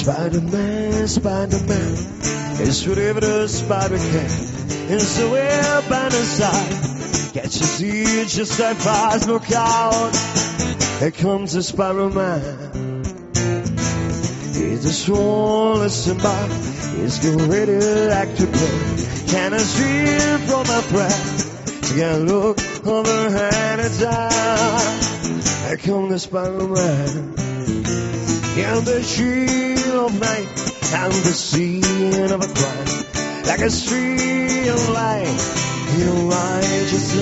[0.00, 1.92] Spider-Man, Spider-Man
[2.62, 4.30] is whatever the spider can.
[4.90, 7.34] And so we're by the side.
[7.34, 10.16] Can't you just like flies no cloud?
[11.00, 13.04] Here comes the Spider-Man.
[14.54, 16.48] He's a swollen symbol.
[16.96, 19.26] He's getting ready to act to play.
[19.28, 21.88] Can I stream from my breath?
[21.88, 24.98] To get a look over hand and down.
[25.68, 27.34] Here comes the Spider-Man.
[28.62, 29.59] And the shield
[30.10, 30.48] of night
[30.92, 33.44] and the scene of a crime.
[33.46, 35.38] Like a stream of light,
[35.98, 37.14] you righteous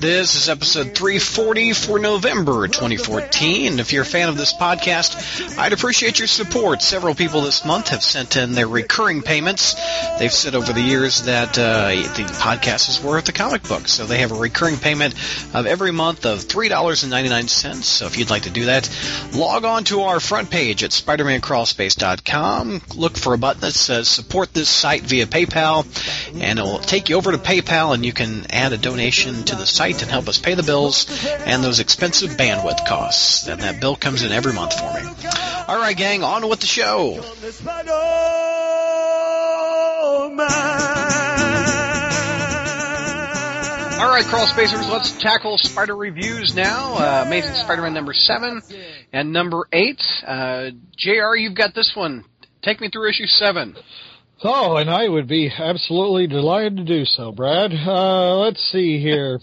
[0.00, 3.78] This is episode 340 for November 2014.
[3.78, 6.82] If you're a fan of this podcast, I'd appreciate your support.
[6.82, 9.74] Several people this month have sent in their recurring payments.
[10.18, 14.06] They've said over the years that uh, the podcast is worth a comic book, so
[14.06, 15.14] they have a recurring payment
[15.54, 17.82] of every month of $3.99.
[17.82, 18.88] So if you'd like to do that,
[19.34, 22.82] log on to our front page at SpidermanCrawlspace.com.
[22.96, 25.86] Look for a button that says support this site via PayPal,
[26.40, 29.56] and it will take you over to PayPal, and you can add a donation to
[29.56, 33.46] the site and help us pay the bills and those expensive bandwidth costs.
[33.46, 35.06] And that bill comes in every month for me.
[35.68, 37.20] All right, gang, on with the show.
[44.00, 46.94] All right, crawl spacers, let's tackle spider reviews now.
[46.94, 48.62] Uh, Amazing Spider-Man number seven
[49.12, 50.00] and number eight.
[50.26, 52.24] Uh, Jr., you've got this one.
[52.62, 53.76] Take me through issue seven.
[54.42, 57.72] Oh, and I would be absolutely delighted to do so, Brad.
[57.72, 59.38] Uh, let's see here.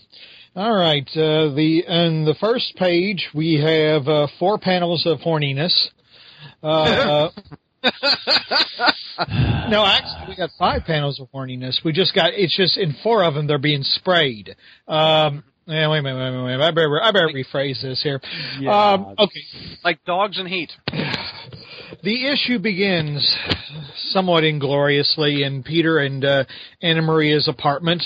[0.55, 5.89] All right, uh, the on the first page we have uh, four panels of horniness.
[6.63, 7.29] Uh,
[9.69, 11.83] no, actually, we got five panels of horniness.
[11.85, 14.55] We just got it's just in four of them they're being sprayed.
[14.87, 16.63] Um, yeah, wait a minute, wait a minute, wait a minute.
[16.63, 18.19] I better, I better rephrase this here.
[18.59, 18.93] Yeah.
[18.93, 19.41] Um, okay.
[19.83, 20.71] Like dogs in heat.
[22.03, 23.37] The issue begins
[24.09, 26.43] somewhat ingloriously in Peter and uh,
[26.81, 28.03] Anna Maria's apartment,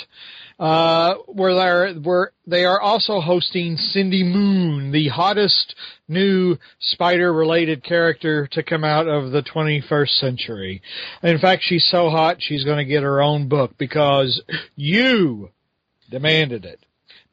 [0.60, 5.76] uh, where they're where they are also hosting Cindy Moon, the hottest
[6.08, 10.82] new spider-related character to come out of the 21st century.
[11.24, 14.44] In fact, she's so hot she's going to get her own book because
[14.76, 15.50] you
[16.10, 16.80] demanded it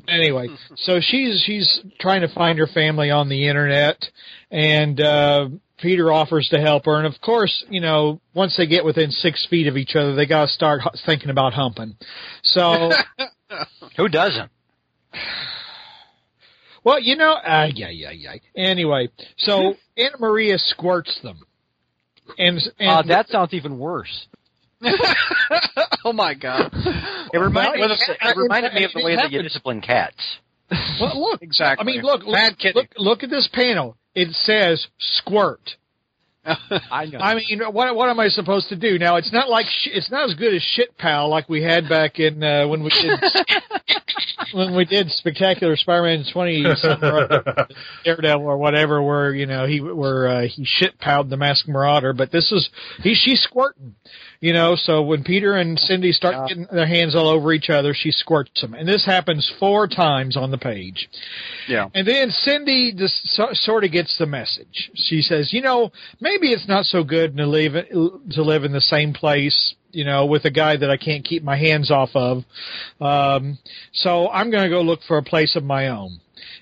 [0.08, 4.02] anyway, so she's she's trying to find her family on the internet,
[4.50, 6.96] and uh, Peter offers to help her.
[6.98, 10.26] And of course, you know, once they get within six feet of each other, they
[10.26, 11.96] got to start hu- thinking about humping.
[12.42, 12.92] So,
[13.96, 14.50] Who doesn't?
[16.84, 18.34] well, you know, uh, yeah, yeah, yeah.
[18.56, 21.40] Anyway, so Anna Maria squirts them,
[22.38, 24.26] and and Uh, that sounds even worse.
[26.04, 26.70] oh my god.
[27.32, 30.22] It reminded, Well, me, it- it reminded me of the way that you discipline cats.
[31.00, 31.82] Well, look, Exactly.
[31.82, 32.74] I mean, look, look, Bad kitty.
[32.78, 33.96] look, look at this panel.
[34.14, 35.76] It says squirt.
[36.90, 37.18] I know.
[37.18, 39.16] I mean, what what am I supposed to do now?
[39.16, 42.18] It's not like sh- it's not as good as shit pal like we had back
[42.18, 43.20] in uh, when we did
[44.54, 46.62] when we did Spectacular Spider-Man twenty
[48.04, 52.14] Daredevil or whatever, where you know he where uh, he shit palled the Masked Marauder.
[52.14, 52.70] But this is
[53.02, 53.94] he she's squirting,
[54.40, 54.76] you know.
[54.76, 56.46] So when Peter and Cindy start Yeah.
[56.48, 60.36] getting their hands all over each other, she squirts them, and this happens four times
[60.36, 61.08] on the page.
[61.68, 61.88] Yeah.
[61.94, 64.90] And then Cindy just so, sort of gets the message.
[64.94, 68.80] She says, "You know, maybe it's not so good to live to live in the
[68.80, 72.44] same place, you know, with a guy that I can't keep my hands off of.
[73.00, 73.58] Um,
[73.92, 76.20] so I'm going to go look for a place of my own."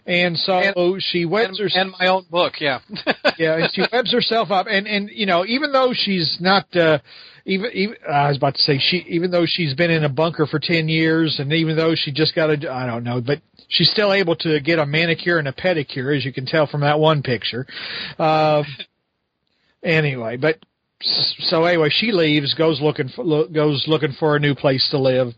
[0.09, 1.83] And so she webs And, herself.
[1.87, 2.79] and my own book, yeah.
[3.39, 6.75] yeah, and she webs herself up, and and you know, even though she's not.
[6.77, 6.99] uh
[7.47, 10.47] even, even I was about to say she, even though she's been in a bunker
[10.47, 13.89] for ten years, and even though she just got a, I don't know, but she's
[13.89, 16.99] still able to get a manicure and a pedicure, as you can tell from that
[16.99, 17.65] one picture.
[18.19, 18.65] Uh,
[19.83, 20.59] anyway, but
[21.01, 24.99] so anyway, she leaves, goes looking for, lo- goes looking for a new place to
[24.99, 25.29] live,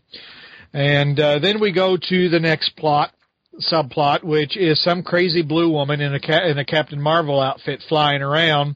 [0.73, 3.11] and uh, then we go to the next plot
[3.59, 8.21] subplot, which is some crazy blue woman in a in a Captain Marvel outfit flying
[8.21, 8.75] around.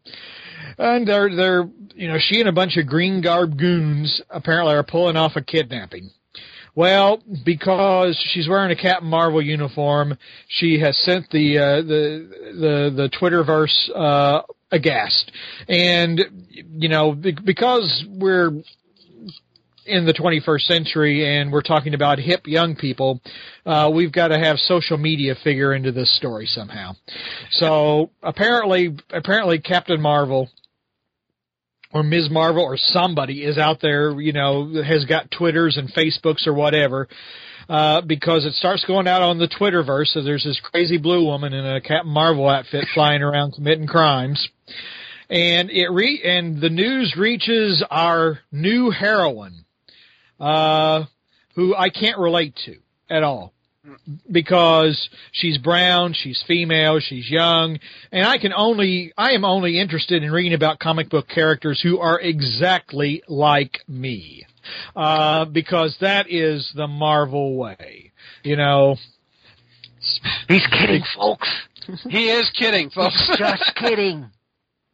[0.77, 4.83] And they're they're you know she and a bunch of green garb goons apparently are
[4.83, 6.09] pulling off a kidnapping.
[6.75, 12.93] Well, because she's wearing a Captain Marvel uniform, she has sent the uh, the the
[12.95, 14.41] the Twitterverse uh,
[14.71, 15.31] aghast,
[15.69, 16.19] and
[16.49, 18.63] you know because we're
[19.85, 23.21] in the 21st century and we're talking about hip young people,
[23.65, 26.93] uh, we've got to have social media figure into this story somehow.
[27.51, 30.49] So apparently, apparently Captain Marvel
[31.93, 32.29] or Ms.
[32.31, 37.07] Marvel or somebody is out there, you know, has got Twitters and Facebooks or whatever,
[37.69, 40.07] uh, because it starts going out on the Twitterverse.
[40.07, 44.49] So there's this crazy blue woman in a Captain Marvel outfit flying around committing crimes.
[45.29, 49.62] And it re- and the news reaches our new heroine,
[50.43, 51.05] uh,
[51.55, 52.75] who I can't relate to
[53.09, 53.53] at all
[54.31, 57.79] because she's brown, she's female, she's young,
[58.11, 61.99] and I can only I am only interested in reading about comic book characters who
[61.99, 64.45] are exactly like me.
[64.95, 68.11] Uh because that is the Marvel way.
[68.43, 68.97] You know,
[70.47, 71.47] He's kidding, folks.
[72.09, 73.29] He is kidding, folks.
[73.37, 74.29] Just kidding.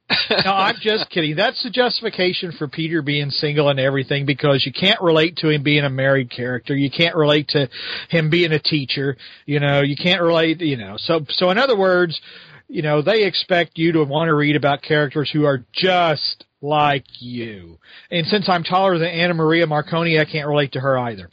[0.46, 1.36] no, I'm just kidding.
[1.36, 5.62] That's the justification for Peter being single and everything because you can't relate to him
[5.62, 6.76] being a married character.
[6.76, 7.70] You can't relate to
[8.10, 9.18] him being a teacher.
[9.46, 10.96] You know, you can't relate, you know.
[10.98, 12.20] So, so in other words,
[12.68, 17.06] you know, they expect you to want to read about characters who are just like
[17.20, 17.80] you.
[18.10, 21.30] And since I'm taller than Anna Maria Marconi, I can't relate to her either.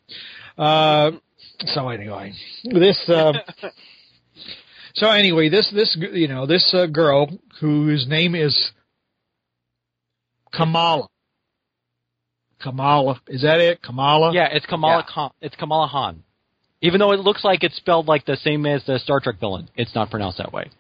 [0.58, 1.12] Uh,
[1.66, 2.32] so anyway,
[2.64, 3.32] this, uh,
[4.96, 7.28] so anyway, this, this, you know, this uh, girl
[7.60, 8.72] whose name is
[10.52, 11.08] Kamala.
[12.60, 13.20] Kamala.
[13.28, 13.82] Is that it?
[13.82, 14.32] Kamala?
[14.34, 15.12] Yeah, it's Kamala Yeah.
[15.14, 15.30] Khan.
[15.40, 16.22] It's Kamala Khan.
[16.80, 19.68] Even though it looks like it's spelled like the same as the Star Trek villain,
[19.76, 20.70] it's not pronounced that way.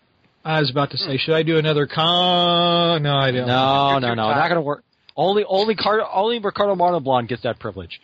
[0.44, 3.02] I was about to say, should I do another con?
[3.02, 3.46] No, I don't.
[3.48, 4.84] No, no, no, not gonna work.
[5.16, 8.00] Only, only, Car- only Ricardo Montalban gets that privilege.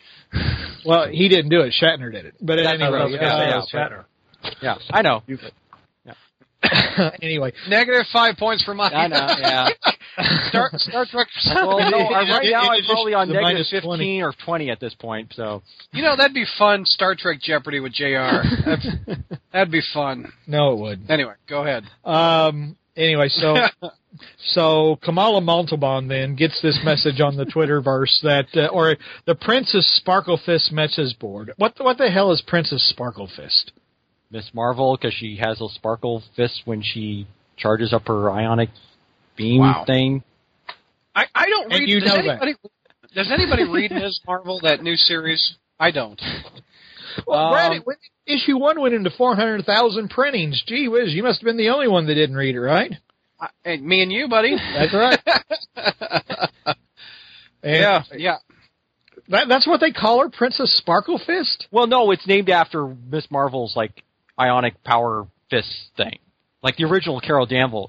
[0.84, 1.72] Well, he didn't do it.
[1.80, 2.34] Shatner did it.
[2.40, 4.04] But That's what I anyway, was gonna say, uh, yeah,
[4.42, 5.22] but- Yeah, I know.
[7.22, 8.92] anyway, Negative five points for Mike.
[8.92, 9.26] I know.
[9.38, 9.68] Yeah.
[10.48, 11.26] Star, Star Trek.
[11.46, 13.80] Well, no, right It- now it- I'm it- probably on the negative minus 20.
[14.04, 15.32] 15 or 20 at this point.
[15.34, 15.62] So.
[15.92, 16.84] You know that'd be fun.
[16.84, 18.42] Star Trek Jeopardy with Jr.
[18.64, 20.32] That'd, that'd be fun.
[20.46, 21.10] no, it would.
[21.10, 21.84] Anyway, go ahead.
[22.04, 22.76] Um.
[22.94, 23.56] Anyway, so
[24.52, 28.96] so Kamala Montalban then gets this message on the Twitterverse that, uh, or
[29.26, 31.52] the Princess Sparklefist message board.
[31.56, 33.70] What what the hell is Princess Sparklefist?
[34.32, 37.26] Miss Marvel because she has those sparkle fists when she
[37.56, 38.70] charges up her ionic
[39.36, 39.84] beam Wow.
[39.86, 40.22] thing.
[41.14, 41.88] I, I don't And read.
[41.88, 42.42] you does know that.
[42.42, 42.54] anybody,
[43.14, 44.20] Does anybody read Ms.
[44.26, 45.56] Marvel that new series?
[45.78, 46.20] I don't.
[47.26, 47.82] Well, Um, Brad, it
[48.26, 50.62] issue one went into four hundred thousand printings.
[50.66, 52.90] Gee whiz, you must have been the only one that didn't read it, right?
[53.38, 54.56] I, and me and you, buddy.
[54.56, 55.20] That's right.
[57.64, 58.36] And yeah, yeah.
[59.28, 61.66] that, that's what they call her, Princess Sparkle Fist.
[61.70, 64.02] Well, no, it's named after Miss Marvel's like
[64.48, 66.18] ionic power fist thing,
[66.62, 67.86] like the original Carol Danvers.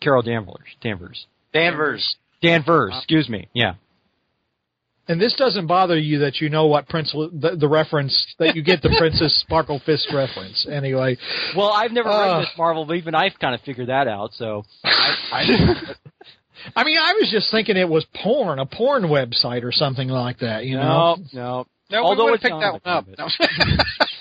[0.00, 0.58] Carol Danvers.
[0.82, 1.26] Danvers.
[1.52, 2.16] Danvers.
[2.42, 2.94] Danvers.
[2.98, 3.48] Excuse me.
[3.54, 3.74] Yeah.
[5.06, 8.62] And this doesn't bother you that you know what Prince the, the reference that you
[8.62, 11.18] get the Princess Sparkle Fist reference anyway.
[11.54, 12.38] Well, I've never Uh.
[12.38, 14.30] read this Marvel, but even I've kind of figured that out.
[14.32, 14.64] So.
[14.82, 15.42] I, I,
[16.76, 20.38] I mean, I was just thinking it was porn, a porn website or something like
[20.38, 20.64] that.
[20.64, 21.16] You know.
[21.32, 21.66] no, no.
[21.90, 23.06] No, Although we would it pick that one up.
[23.18, 23.28] No.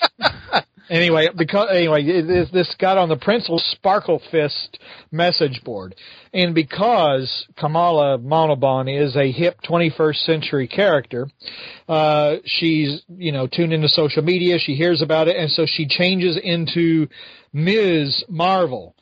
[0.90, 4.80] Anyway, because anyway, this, this got on the Principal Sparkle Fist
[5.12, 5.96] message board,
[6.34, 11.28] and because Kamala Montalban is a hip 21st century character,
[11.88, 14.60] uh, she's you know tuned into social media.
[14.60, 17.08] She hears about it, and so she changes into
[17.54, 18.24] Ms.
[18.28, 18.96] Marvel,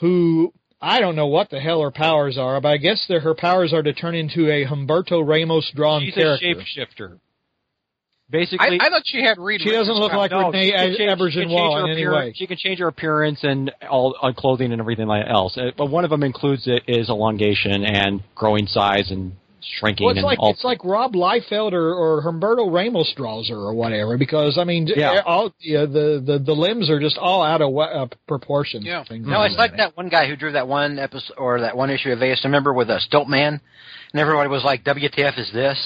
[0.00, 3.34] who I don't know what the hell her powers are, but I guess that her
[3.34, 6.46] powers are to turn into a Humberto Ramos drawn She's character.
[6.46, 7.18] a shapeshifter.
[8.28, 9.60] Basically, I, I thought she had Reed.
[9.60, 11.84] She doesn't look like no, Renee she can change- she can Aubergine change Wall her
[11.86, 12.32] in any way.
[12.34, 15.56] She can change her appearance and all on clothing and everything like else.
[15.56, 19.32] Uh, But one of them includes it is elongation and growing size and
[19.78, 20.50] shrinking Well, it's and like all.
[20.50, 24.16] it's like Rob Liefeld or, or Humberto Ramos draws her or whatever.
[24.18, 25.22] Because I mean, Yeah.
[25.24, 28.82] all yeah, the, the the limbs are just all out of wa- uh, proportion.
[28.82, 29.04] Yeah.
[29.10, 32.10] No, it's like that one guy who drew that one episode or that one issue
[32.10, 32.40] of AS.
[32.44, 33.60] Remember with a Stilt Man,
[34.12, 35.78] and everybody was like, "WTF is this?"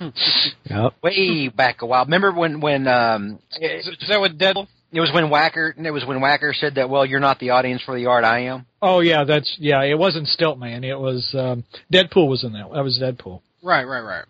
[0.70, 0.94] Yep.
[1.02, 2.04] Way back a while.
[2.04, 4.66] Remember when when um Is, it, is that what Deadpool?
[4.92, 7.82] it was when Wacker it was when Wacker said that well you're not the audience
[7.84, 8.66] for the art I am.
[8.80, 9.82] Oh yeah, that's yeah.
[9.82, 10.84] It wasn't Stiltman.
[10.84, 12.70] It was um, Deadpool was in that.
[12.72, 13.42] That was Deadpool.
[13.62, 14.24] Right, right, right.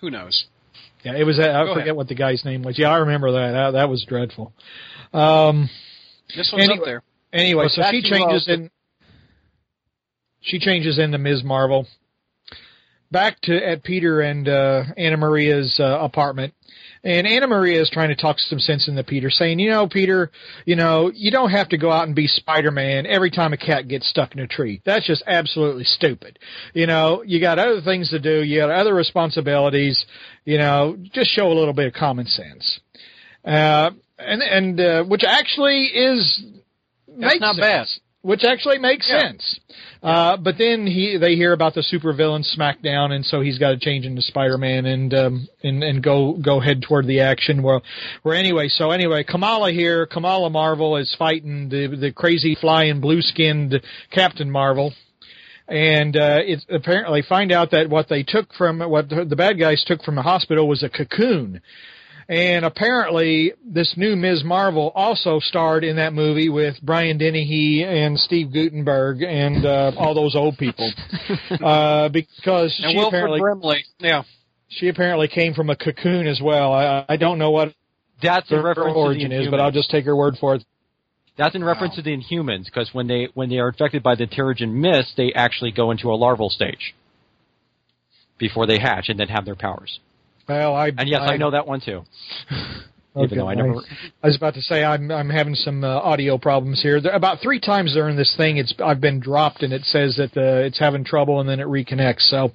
[0.00, 0.46] Who knows?
[1.02, 1.38] Yeah, it was.
[1.38, 1.96] I Go forget ahead.
[1.96, 2.78] what the guy's name was.
[2.78, 3.52] Yeah, I remember that.
[3.52, 4.52] That, that was dreadful.
[5.12, 5.68] Um,
[6.34, 7.02] This one's Anyway- up there.
[7.32, 8.70] Anyway, so she changes in.
[10.40, 11.42] She changes into Ms.
[11.44, 11.86] Marvel.
[13.14, 16.52] Back to at Peter and uh, Anna Maria's uh, apartment,
[17.04, 20.32] and Anna Maria is trying to talk some sense into Peter, saying, "You know, Peter,
[20.64, 23.86] you know, you don't have to go out and be Spider-Man every time a cat
[23.86, 24.82] gets stuck in a tree.
[24.84, 26.40] That's just absolutely stupid.
[26.72, 28.42] You know, you got other things to do.
[28.42, 30.04] You got other responsibilities.
[30.44, 32.80] You know, just show a little bit of common sense."
[33.44, 36.42] Uh, and and uh, which actually is
[37.06, 37.60] That's not sense.
[37.64, 37.86] bad.
[38.24, 39.20] Which actually makes Yeah.
[39.20, 39.60] sense.
[40.02, 43.76] Uh, but then he they hear about the supervillain SmackDown, and so he's got to
[43.76, 47.62] change into Spider-Man and um, and and go go head toward the action.
[47.62, 47.82] Well,
[48.22, 53.20] where anyway, so anyway, Kamala here, Kamala Marvel is fighting the the crazy flying blue
[53.20, 54.92] skinned Captain Marvel.
[55.66, 59.82] And uh, it's apparently find out that what they took from what the bad guys
[59.86, 61.62] took from the hospital was a cocoon,
[62.28, 64.44] and apparently, this new Ms.
[64.44, 70.14] Marvel also starred in that movie with Brian Dennehy and Steve Guttenberg and uh, all
[70.14, 70.90] those old people.
[71.50, 73.84] Uh, because And she Wilford apparently Brimley.
[73.98, 74.22] Yeah.
[74.68, 76.72] she apparently came from a cocoon as well.
[76.72, 77.74] I, I don't know what
[78.22, 80.56] That's in her reference origin to the is, but I'll just take her word for
[80.56, 80.64] it.
[81.36, 84.26] That's in reference to the Inhumans because when they when they are infected by the
[84.26, 86.94] Terrigen Mist, they actually go into a larval stage
[88.38, 90.00] before they hatch and then have their powers.
[90.48, 92.02] Well, I And yes, I, know that one too.
[93.16, 93.76] Even though I never.
[94.24, 97.00] I was about to say I'm I'm having some uh, audio problems here.
[97.00, 100.36] There, about three times during this thing, it's I've been dropped and it says that
[100.36, 102.22] uh, it's having trouble and then it reconnects.
[102.22, 102.50] So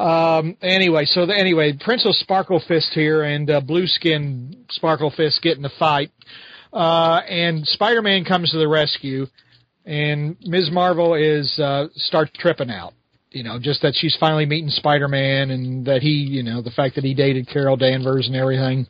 [0.00, 5.42] um, anyway, so the, anyway, Princess Sparkle Fist here and uh, Blue Skin Sparkle Fist
[5.42, 6.12] get in a fight,
[6.72, 9.26] uh, and Spider Man comes to the rescue,
[9.84, 10.70] and Ms.
[10.72, 12.94] Marvel is uh, starts tripping out.
[13.30, 16.70] You know, just that she's finally meeting Spider Man and that he, you know, the
[16.70, 18.86] fact that he dated Carol Danvers and everything.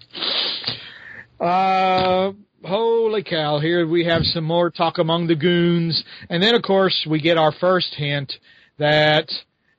[1.41, 2.33] Uh,
[2.65, 3.59] holy cow!
[3.59, 7.37] Here we have some more talk among the goons, and then of course we get
[7.37, 8.33] our first hint
[8.79, 9.29] that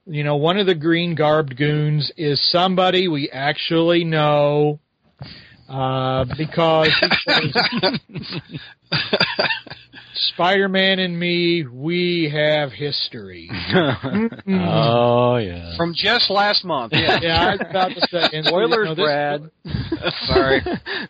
[0.05, 4.79] you know one of the green garbed goons is somebody we actually know.
[5.69, 6.89] Uh, because
[10.33, 13.49] Spider-Man and me, we have history.
[14.49, 14.67] Mm.
[14.67, 15.77] Oh yeah.
[15.77, 16.93] From just last month.
[16.95, 17.19] Yeah.
[17.21, 18.29] yeah, I was about to say.
[18.37, 19.51] And, Spoilers, you know, this- Brad.
[20.27, 20.61] Sorry.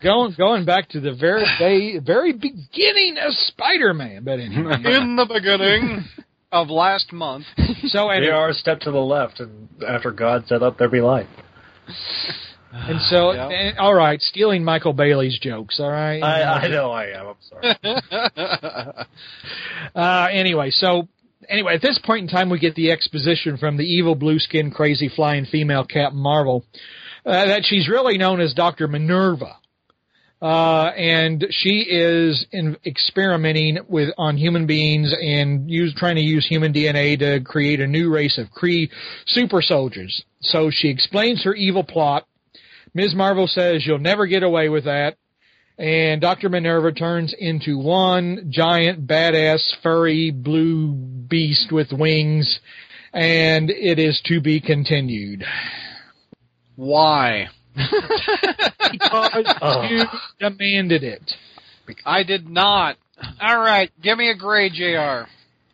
[0.03, 4.23] Going going back to the very day, very beginning of Spider-Man.
[4.23, 6.05] But anyway, In the beginning
[6.51, 7.45] of last month.
[7.87, 10.89] so They anyway, are a step to the left, and after God set up, there
[10.89, 11.27] be light.
[12.71, 13.49] And so Yeah.
[13.49, 15.79] and- all right, stealing Michael Bailey's jokes.
[15.79, 16.21] All right.
[16.21, 17.27] I, I know I am.
[17.27, 17.35] I'm
[17.81, 19.05] sorry.
[19.95, 21.07] Uh, anyway, so
[21.49, 24.71] anyway, at this point in time, we get the exposition from the evil blue skin,
[24.71, 26.63] crazy flying female Captain Marvel
[27.25, 29.55] uh, that she's really known as Doctor Minerva.
[30.41, 36.47] Uh, and she is in experimenting with on human beings and use trying to use
[36.47, 38.89] human DNA to create a new race of Kree
[39.25, 40.23] super soldiers.
[40.41, 42.25] So she explains her evil plot.
[42.93, 43.13] Ms.
[43.15, 45.17] Marvel says you'll never get away with that
[45.77, 46.49] and Dr.
[46.49, 52.59] Minerva turns into one giant badass furry blue beast with wings
[53.13, 55.43] and it is to be continued.
[56.75, 57.47] Why?
[57.75, 59.83] Because Oh.
[59.89, 60.03] you
[60.39, 61.31] demanded it.
[62.05, 62.97] I did not.
[63.41, 65.29] All right, give me a grade, Jr.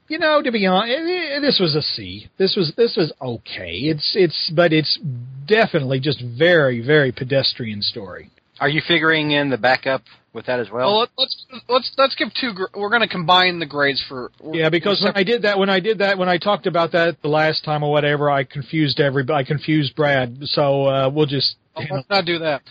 [0.07, 2.27] You know, to be honest, eh, eh, this was a C.
[2.37, 3.73] This was this was okay.
[3.73, 4.99] It's it's but it's
[5.47, 8.29] definitely just very very pedestrian story.
[8.59, 10.87] Are you figuring in the backup with that as well?
[10.87, 12.53] Well, let, let's let's let's give two.
[12.75, 14.31] We're going to combine the grades for.
[14.53, 17.21] Yeah, because when I did that, when I did that, when I talked about that
[17.21, 19.43] the last time or whatever, I confused everybody.
[19.43, 20.37] I confused Brad.
[20.43, 21.55] So uh, we'll just.
[21.75, 22.61] Oh, let's not do that.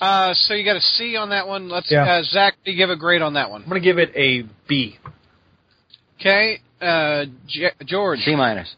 [0.00, 1.68] Uh, so you got a C on that one.
[1.68, 2.04] Let's Yeah.
[2.04, 3.62] uh, Zach, do you give a grade on that one?
[3.62, 4.96] I'm gonna give it a B.
[6.20, 8.74] Okay, uh, J- George, C minus.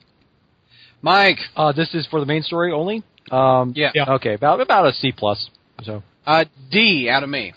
[1.02, 3.02] Mike, Uh, this is for the main story only.
[3.30, 3.90] Um, Yeah.
[3.95, 4.14] Yeah.
[4.14, 5.49] Okay, about about a C plus.
[5.83, 7.52] So uh, D out of me.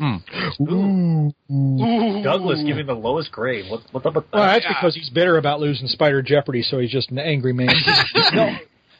[0.61, 1.33] Ooh.
[2.23, 3.69] Douglas giving the lowest grade.
[3.69, 4.37] What, what's up with that?
[4.37, 7.67] Well, that's because he's bitter about losing Spider Jeopardy, so he's just an angry man.
[8.33, 8.55] no,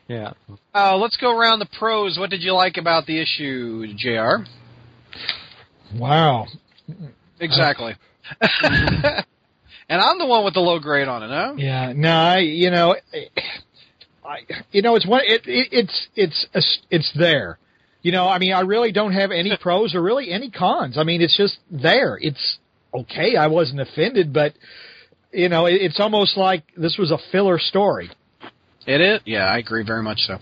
[0.08, 0.34] yeah.
[0.76, 2.18] Uh, let's go around the pros.
[2.20, 4.44] What did you like about the issue, Jr.
[5.98, 6.46] wow.
[7.40, 7.96] Exactly.
[9.90, 11.54] and I'm the one with the low grade on it, huh?
[11.58, 12.96] Yeah, no, I, you know,
[14.25, 14.38] I,
[14.72, 17.58] you know, it's one, it, it, it's, it's, it's there.
[18.02, 20.98] You know, I mean, I really don't have any pros or really any cons.
[20.98, 22.18] I mean, it's just there.
[22.22, 22.58] It's
[22.94, 23.38] okay.
[23.38, 24.54] I wasn't offended, but
[25.32, 28.12] you know, it, it's almost like this was a filler story.
[28.86, 29.22] It is.
[29.25, 30.38] Yeah, I agree very much so.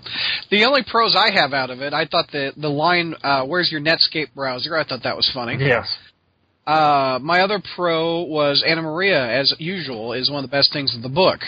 [0.50, 3.71] The only pros I have out of it, I thought the the line, uh, "Where's
[3.71, 5.63] your Netscape browser?" I thought that was funny.
[5.63, 5.88] Yes.
[6.65, 10.93] Uh, my other pro was Anna Maria, as usual, is one of the best things
[10.95, 11.39] in the book.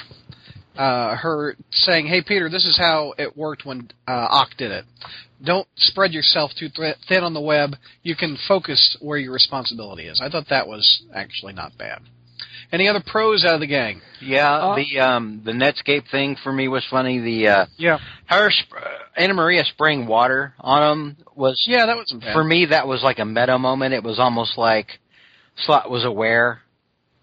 [0.78, 4.86] Uh, her saying, "Hey Peter, this is how it worked when uh, Ock did it.
[5.44, 7.76] Don't spread yourself too th- thin on the web.
[8.02, 12.02] You can focus where your responsibility is." I thought that was actually not bad.
[12.72, 14.02] Any other pros out of the gang?
[14.20, 17.20] Yeah, Uh, the um the Netscape thing for me was funny.
[17.20, 21.96] The uh Yeah, her sp- uh, Anna Maria spraying water on them was yeah, that
[21.98, 23.94] wasn't for me that was like a meta moment.
[23.94, 25.00] It was almost like
[25.58, 26.62] Slott was aware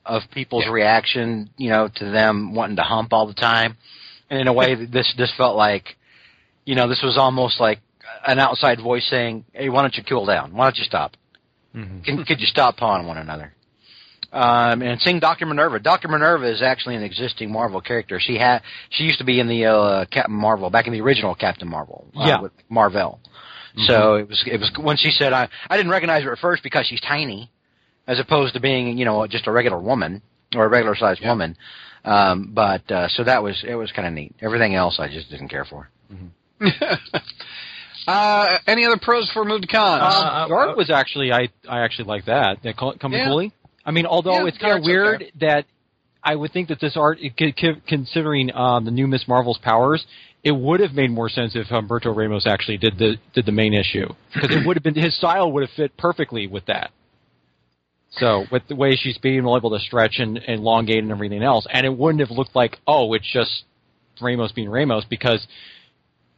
[0.07, 3.77] of people's reaction, you know, to them wanting to hump all the time.
[4.29, 5.97] And in a way, this this felt like,
[6.65, 7.81] you know, this was almost like
[8.27, 10.55] an outside voice saying, "Hey, why don't you cool down?
[10.55, 11.17] Why don't you stop?
[11.73, 13.55] Can, could you stop pawing one another?"
[14.33, 15.81] Um, and seeing Doctor Minerva.
[15.81, 18.21] Doctor Minerva is actually an existing Marvel character.
[18.21, 21.35] She had she used to be in the uh, Captain Marvel back in the original
[21.35, 22.07] Captain Marvel.
[22.17, 22.41] Uh, Yeah.
[22.41, 23.19] with Marvel.
[23.87, 26.63] So it was it was when she said I I didn't recognize her at first
[26.63, 27.51] because she's tiny,
[28.07, 30.23] as opposed to being you know just a regular woman
[30.55, 31.57] or a regular sized woman.
[32.05, 34.35] Um, but uh, so that was it was kind of neat.
[34.41, 35.89] Everything else I just didn't care for.
[38.07, 40.03] uh, any other pros before we move to cons?
[40.05, 42.59] Uh, the art was actually I I actually like that.
[42.63, 43.27] That co- coming Yeah.
[43.27, 43.53] coolly.
[43.85, 45.31] I mean, although Yeah, it's kind of weird okay.
[45.41, 45.65] that
[46.23, 49.57] I would think that this art, it could- could- considering um, the new Miss Marvel's
[49.57, 50.05] powers,
[50.45, 53.73] it would have made more sense if Humberto Ramos actually did the did the main
[53.75, 56.91] issue because it would have been his style would have fit perfectly with that.
[58.13, 61.67] So with the way she's being able to stretch and, and elongate and everything else,
[61.73, 63.65] and it wouldn't have looked like oh it's just
[64.21, 65.47] Ramos being Ramos because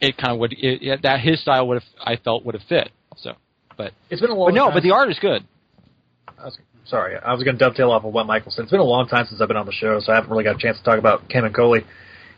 [0.01, 2.65] it kind of would it, it, that his style would have I felt would have
[2.69, 2.91] fit.
[3.17, 3.33] So,
[3.77, 4.75] but It's been a long but no, time.
[4.75, 5.45] but the art is good.
[6.39, 8.63] I was, sorry, I was going to dovetail off of what Michael said.
[8.63, 10.45] It's been a long time since I've been on the show, so I haven't really
[10.45, 11.85] got a chance to talk about Camuncoli.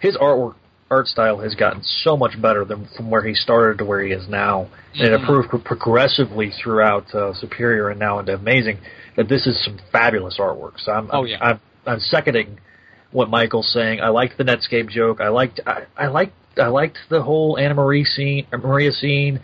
[0.00, 0.54] His artwork,
[0.94, 4.12] art style has gotten so much better than from where he started to where he
[4.12, 8.78] is now, and it improved progressively throughout uh, Superior and now into Amazing.
[9.16, 10.78] That this is some fabulous artwork.
[10.78, 11.42] So I'm, Oh, I'm.
[11.42, 12.58] I'm, I'm seconding
[13.12, 14.00] what Michael's saying.
[14.00, 15.20] I liked the Netscape joke.
[15.20, 19.40] I liked, I, I liked, I liked the whole Anna Marie scene, Maria scene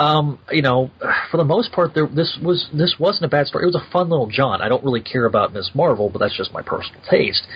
[0.00, 0.90] um, you know,
[1.30, 3.64] for the most part, there this was this wasn't a bad story.
[3.64, 4.62] It was a fun little John.
[4.62, 7.46] I don't really care about Miss Marvel, but that's just my personal taste,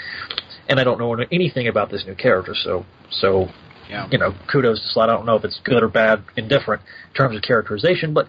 [0.69, 2.55] and I don't know anything about this new character.
[2.55, 3.49] So, so
[3.89, 4.09] Yeah.
[4.11, 5.09] you know, kudos to Slott.
[5.11, 8.29] I don't know if it's good or bad, indifferent in terms of characterization, but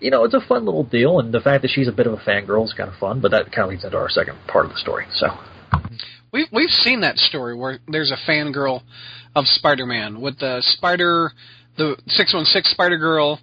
[0.00, 2.12] you know, it's a fun little deal, and the fact that she's a bit of
[2.12, 3.18] a fangirl is kind of fun.
[3.20, 5.06] But that kind of leads into our second part of the story.
[5.14, 5.26] So,
[6.32, 8.82] We've we've seen that story where there's a fangirl
[9.34, 11.32] of Spider-Man with the Spider,
[11.76, 13.40] the six one six Spider Girl,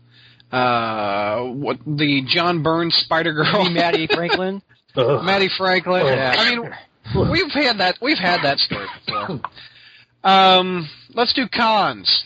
[0.52, 4.62] uh, what the John Burns Spider Girl, Maybe Mattie Franklin.
[4.96, 6.06] Mattie Franklin.
[6.06, 6.36] Yeah.
[6.38, 6.70] I mean,
[7.14, 9.42] we've had that we've had that story before.
[10.24, 12.24] Um, let's do cons.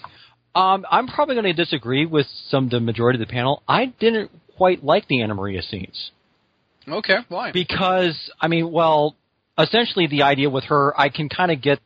[0.55, 3.61] Um, I'm probably going to disagree with some the majority of the panel.
[3.67, 6.11] I didn't quite like the Anna Maria scenes
[6.87, 7.51] Okay, why?
[7.51, 9.15] because I mean, well,
[9.57, 11.79] essentially the idea with her, I can kind of get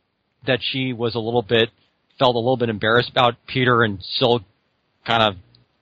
[0.46, 1.70] that she was a little bit
[2.18, 4.40] felt a little bit embarrassed about Peter and still
[5.04, 5.34] kind of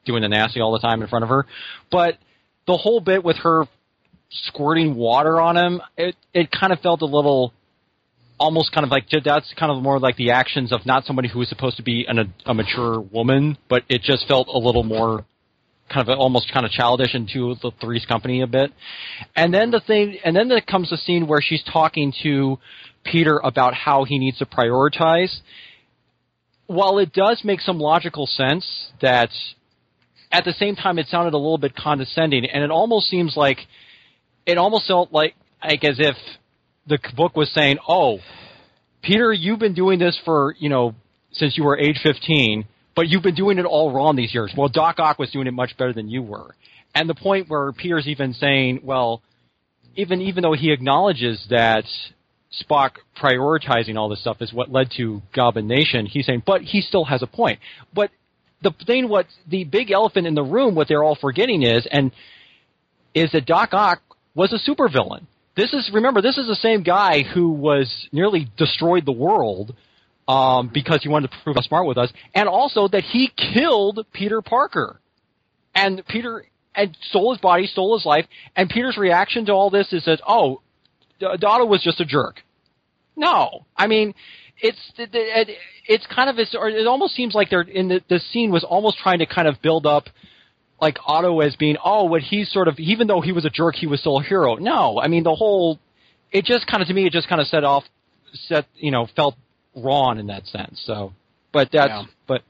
[0.07, 1.47] doing the nasty all the time in front of her,
[1.91, 2.17] but
[2.67, 3.67] the whole bit with her
[4.47, 7.53] squirting water on him, it it kind of felt a little
[8.39, 11.39] almost kind of like that's kind of more like the actions of not somebody who
[11.39, 15.25] was supposed to be an, a, mature woman, but it just felt a little more
[15.93, 18.73] kind of almost kind of childish into the Three's Company a bit.
[19.37, 22.59] And then the thing, and then there comes the scene where she's talking to
[23.05, 25.33] Peter about how he needs to prioritize.
[26.67, 28.67] While it does make some logical sense,
[29.01, 29.31] that
[30.33, 33.59] at the same time it sounded a little bit condescending, and it almost seems like
[34.47, 36.17] it almost felt like like as if
[36.87, 38.19] the book was saying, "Oh,
[39.03, 40.95] Peter, you've been doing this for you know
[41.33, 44.53] since you were age 15, but you've been doing it all wrong these years.
[44.57, 46.55] Well, Doc Ock was doing it much better than you were."
[46.95, 49.23] And the point where Peter's even saying, "Well,
[49.97, 51.85] even even though he acknowledges that
[52.61, 56.83] Spock prioritizing all this stuff is what led to Goblin Nation, he's saying, but he
[56.83, 57.61] still has a point.
[57.95, 58.11] But
[58.63, 62.13] the thing, what the big elephant in the room, what they're all forgetting is, and
[63.15, 64.03] is that Doc Ock
[64.35, 65.27] was a supervillain.
[65.57, 69.75] This is remember, this is the same guy who was nearly destroyed the world
[70.27, 74.07] um, because he wanted to prove how smart with us, and also that he killed
[74.13, 75.01] Peter Parker,
[75.75, 79.93] and Peter and stole his body, stole his life, and Peter's reaction to all this
[79.93, 80.63] is that oh,
[81.21, 82.41] D- Otto was just a jerk.
[83.15, 84.15] No, I mean,
[84.59, 88.21] it's it, it, it's kind of it's, it almost seems like they're in the the
[88.33, 90.05] scene was almost trying to kind of build up
[90.83, 93.77] like Otto as being oh, what he's sort of even though he was a jerk,
[93.77, 94.57] he was still a hero.
[94.57, 95.79] No, I mean the whole
[96.31, 97.85] it just kind of to me it just kind of set off
[98.49, 99.37] set you know felt
[99.77, 100.83] wrong in that sense.
[100.85, 101.13] So,
[101.53, 102.05] but that's Yeah.
[102.27, 102.43] but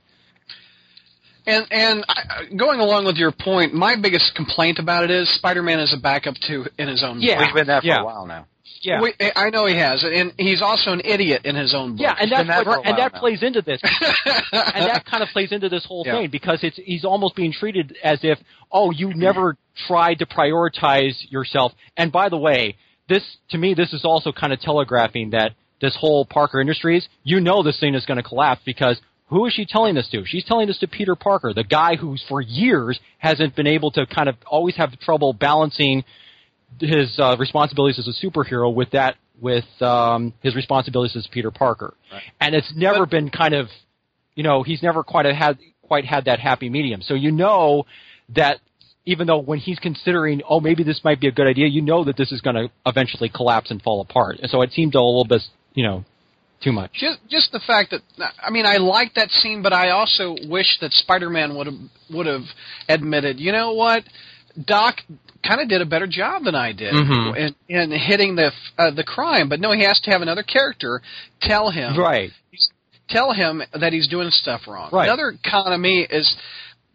[1.46, 5.80] And and I, going along with your point, my biggest complaint about it is Spider-Man
[5.80, 7.20] is a backup to in his own.
[7.20, 7.36] Yeah.
[7.36, 7.44] book.
[7.46, 8.00] He's been that for Yeah.
[8.00, 8.46] a while now.
[8.82, 9.00] Yeah.
[9.00, 12.00] We, eh, I know he has, and he's also an idiot in his own book.
[12.00, 13.20] Yeah, and that's that what, and that now.
[13.20, 13.80] plays into this,
[14.52, 16.18] and that kind of plays into this whole Yeah.
[16.18, 18.38] thing because it's he's almost being treated as if
[18.70, 21.72] oh you never tried to prioritize yourself.
[21.96, 22.76] And by the way,
[23.08, 27.40] this to me this is also kind of telegraphing that this whole Parker Industries, you
[27.40, 30.24] know, this thing is going to collapse because who is she telling this to?
[30.26, 34.06] She's telling this to Peter Parker, the guy who's for years hasn't been able to
[34.06, 36.04] kind of always have trouble balancing
[36.80, 41.94] his uh, responsibilities as a superhero with that with um, his responsibilities as Peter Parker,
[42.40, 43.66] and it's never been kind of,
[44.34, 47.02] you know, he's never quite had quite had that happy medium.
[47.02, 47.84] So you know
[48.30, 48.60] that
[49.04, 52.04] even though when he's considering, oh, maybe this might be a good idea, you know
[52.04, 54.38] that this is going to eventually collapse and fall apart.
[54.40, 55.42] And so it seemed a little bit,
[55.74, 56.04] you know,
[56.62, 56.92] too much.
[56.92, 60.78] Just just the fact that I mean I like that scene, but I also wish
[60.80, 61.78] that Spider-Man would have
[62.10, 62.44] would have
[62.88, 64.04] admitted, you know what,
[64.64, 64.98] Doc
[65.46, 67.36] kind of did a better job than I did Mhm.
[67.36, 69.48] in, in hitting the uh, the crime.
[69.48, 71.02] But no, he has to have another character
[71.40, 72.30] tell him Right.
[73.08, 74.90] tell him that he's doing stuff wrong.
[74.92, 75.04] Right.
[75.08, 76.34] Another con of me is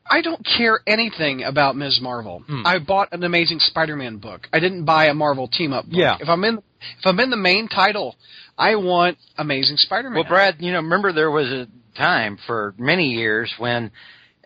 [0.09, 1.99] I don't care anything about Ms.
[2.01, 2.39] Marvel.
[2.47, 2.65] Hmm.
[2.65, 4.47] I bought an Amazing Spider-Man book.
[4.53, 5.93] I didn't buy a Marvel team up book.
[5.99, 6.15] Yeah.
[6.21, 6.59] If I'm in
[6.99, 8.15] if I'm in the main title,
[8.57, 10.15] I want Amazing Spider-Man.
[10.15, 13.91] Well, Brad, you know, remember there was a time for many years when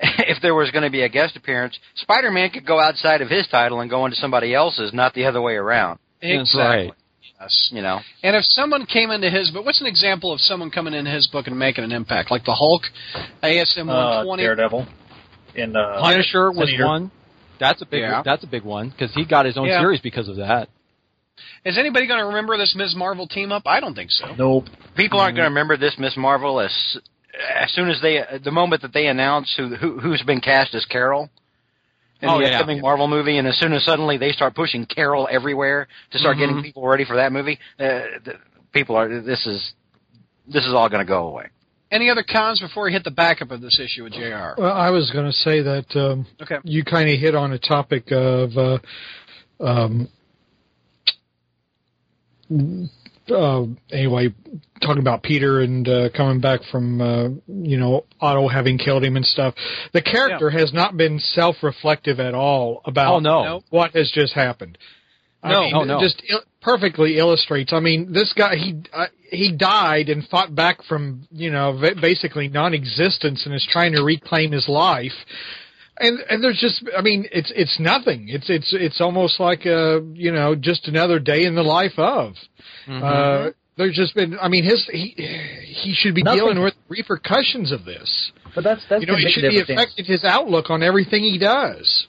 [0.28, 3.48] if there was going to be a guest appearance, Spider-Man could go outside of his
[3.48, 6.00] title and go into somebody else's, not the other way around.
[6.22, 6.62] Exactly.
[6.62, 6.92] right.
[7.40, 7.70] Yes.
[7.72, 10.94] You know, And if someone came into his book, what's an example of someone coming
[10.94, 12.30] into his book and making an impact?
[12.32, 12.84] Like the Hulk,
[13.44, 14.44] ASM one twenty Uh, 120.
[14.44, 14.88] Daredevil.
[15.56, 16.86] In uh, Punisher was Sin Eater.
[16.86, 17.12] one.
[17.60, 18.02] That's a big.
[18.02, 18.22] Yeah.
[18.24, 19.82] That's a big one because he got his own Yeah.
[19.82, 20.70] series because of that.
[21.66, 22.94] Is anybody going to remember this Ms.
[22.96, 23.64] Marvel team up?
[23.66, 24.34] I don't think so.
[24.38, 24.66] Nope.
[24.96, 26.16] people aren't going to remember this Ms.
[26.18, 26.72] Marvel as
[27.56, 30.86] as soon as they the moment that they announce who, who who's been cast as
[30.86, 31.30] Carol
[32.22, 32.58] in Oh, the yeah.
[32.60, 36.36] upcoming Marvel movie, and as soon as suddenly they start pushing Carol everywhere to start
[36.38, 36.40] Mhm.
[36.40, 37.84] getting people ready for that movie, uh,
[38.24, 38.36] the,
[38.74, 39.74] people are this is
[40.48, 41.48] this is all going to go away.
[41.92, 44.54] Any other cons before we hit the backup of this issue with JR?
[44.58, 46.58] Well, I was going to say that um, Okay.
[46.64, 48.78] you kind of hit on a topic of uh,
[49.60, 50.08] um,
[53.32, 54.30] uh, anyway,
[54.82, 59.16] talking about Peter and uh, coming back from uh, you know Otto having killed him
[59.16, 59.56] and stuff.
[59.94, 63.62] The character has not been self-reflective at all about Oh no.
[63.70, 64.78] What has just happened.
[65.44, 65.62] I No.
[65.62, 66.00] mean, Oh, no.
[66.00, 67.74] just il- perfectly illustrates.
[67.74, 71.96] I mean, this guy he uh, he died and fought back from you know va-
[72.00, 75.14] basically non-existence and is trying to reclaim his life.
[76.02, 78.28] And and there's just I mean it's it's nothing.
[78.30, 82.34] It's it's it's almost like a you know just another day in the life of.
[82.88, 83.04] Mhm.
[83.04, 85.10] Uh, there's just been I mean his he
[85.84, 86.40] he should be Nothing.
[86.40, 88.32] dealing with repercussions of this.
[88.56, 90.82] But that's that's You know, it should be negative of Dan- affecting his outlook on
[90.84, 92.08] everything he does.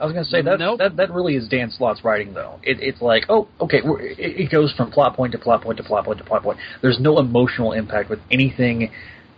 [0.00, 0.78] I was going to say that, Nope.
[0.78, 2.60] that that really is Dan Slott's writing, though.
[2.62, 5.78] It, it's like, oh, okay, we're, it, it goes from plot point to plot point
[5.78, 6.58] to plot point to plot point.
[6.82, 8.92] There's no emotional impact with anything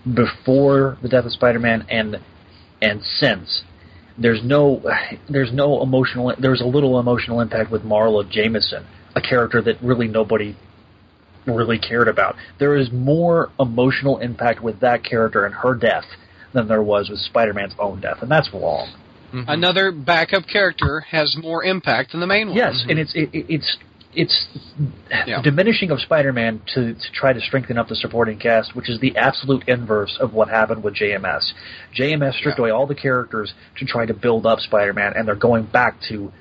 [0.05, 2.19] before the death of Spider-Man and
[2.83, 3.62] and since.
[4.19, 4.83] There's no
[5.29, 6.35] there's no emotional.
[6.38, 8.85] There's a little emotional impact with Marla Jameson,
[9.16, 10.57] a character that really nobody
[11.47, 12.37] really cared about.
[12.59, 16.05] There is more emotional impact with that character and her death
[16.53, 18.93] than there was with Spider-Man's own death, and that's wrong.
[19.33, 19.49] Mm-hmm.
[19.49, 22.57] Another backup character has more impact than the main one.
[22.57, 22.90] Yes, mm-hmm.
[22.90, 23.77] and it's it, it- it's
[24.14, 24.49] it's
[25.27, 25.40] Yeah.
[25.42, 29.16] diminishing of Spider-Man to to try to strengthen up the supporting cast, which is the
[29.16, 31.53] absolute inverse of what happened with JMS.
[31.94, 32.62] JMS stripped Yeah.
[32.64, 36.33] away all the characters to try to build up Spider-Man, and they're going back to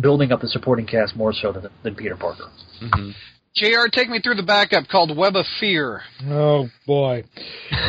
[0.00, 2.46] building up the supporting cast more so than, than Peter Parker.
[2.80, 3.10] Mm-hmm.
[3.54, 6.00] JR, take me through the backup called Web of Fear.
[6.26, 7.24] Oh boy.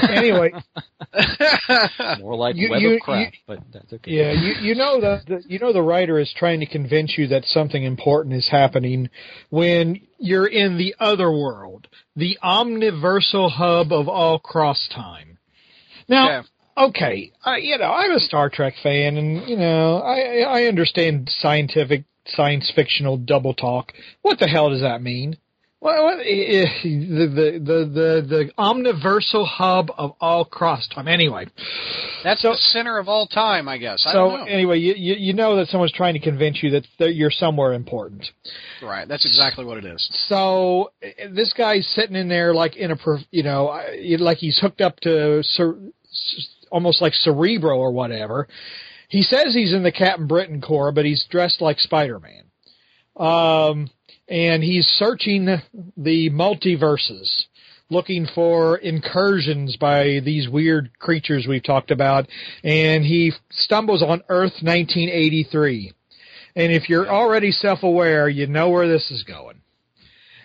[0.10, 0.52] Anyway,
[2.20, 4.12] More like You- web you- of crap, you- but that's okay.
[4.12, 7.28] Yeah, you you know that the, you know the writer is trying to convince you
[7.28, 9.10] that something important is happening
[9.50, 15.38] when you're in the other world, the omniversal hub of all cross time.
[16.10, 16.42] Now, Yeah.
[16.90, 21.30] okay, I, you know I'm a Star Trek fan, and you know I I understand
[21.40, 23.94] scientific science fictional double talk.
[24.24, 25.38] What the hell does that mean?
[25.84, 31.10] What, eh, eh, the, the the the the omniversal hub of all cross time.
[31.10, 31.46] Anyway,
[32.24, 34.02] That's the center of all time, I guess.
[34.08, 34.46] I so don't know.
[34.46, 37.74] anyway, you, you you know that someone's trying to convince you that, that you're somewhere
[37.74, 38.26] important.
[38.82, 40.10] right, that's exactly what it is.
[40.30, 42.98] So eh, this guy's sitting in there like in a
[43.32, 43.78] you know
[44.20, 45.44] like he's hooked up to
[46.72, 48.48] almost like Cerebro or whatever.
[49.10, 52.46] He says he's in the Captain Britain Corps, but he's dressed like Spider Man.
[53.18, 53.90] Um,
[54.28, 55.46] and he's searching
[55.98, 57.44] the multiverses,
[57.90, 62.28] looking for incursions by these weird creatures we've talked about.
[62.64, 65.94] And he stumbles on Earth 1983.
[66.56, 69.62] And if you're already self-aware, you know where this is going.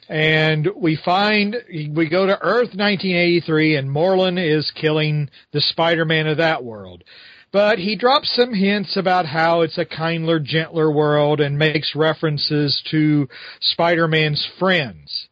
[0.08, 6.38] And we find, we go to Earth 1983 and Morlun is killing the Spider-Man of
[6.38, 7.04] that world.
[7.50, 12.82] But he drops some hints about how it's a kinder, gentler world and makes references
[12.90, 13.28] to
[13.60, 15.28] Spider-Man's friends.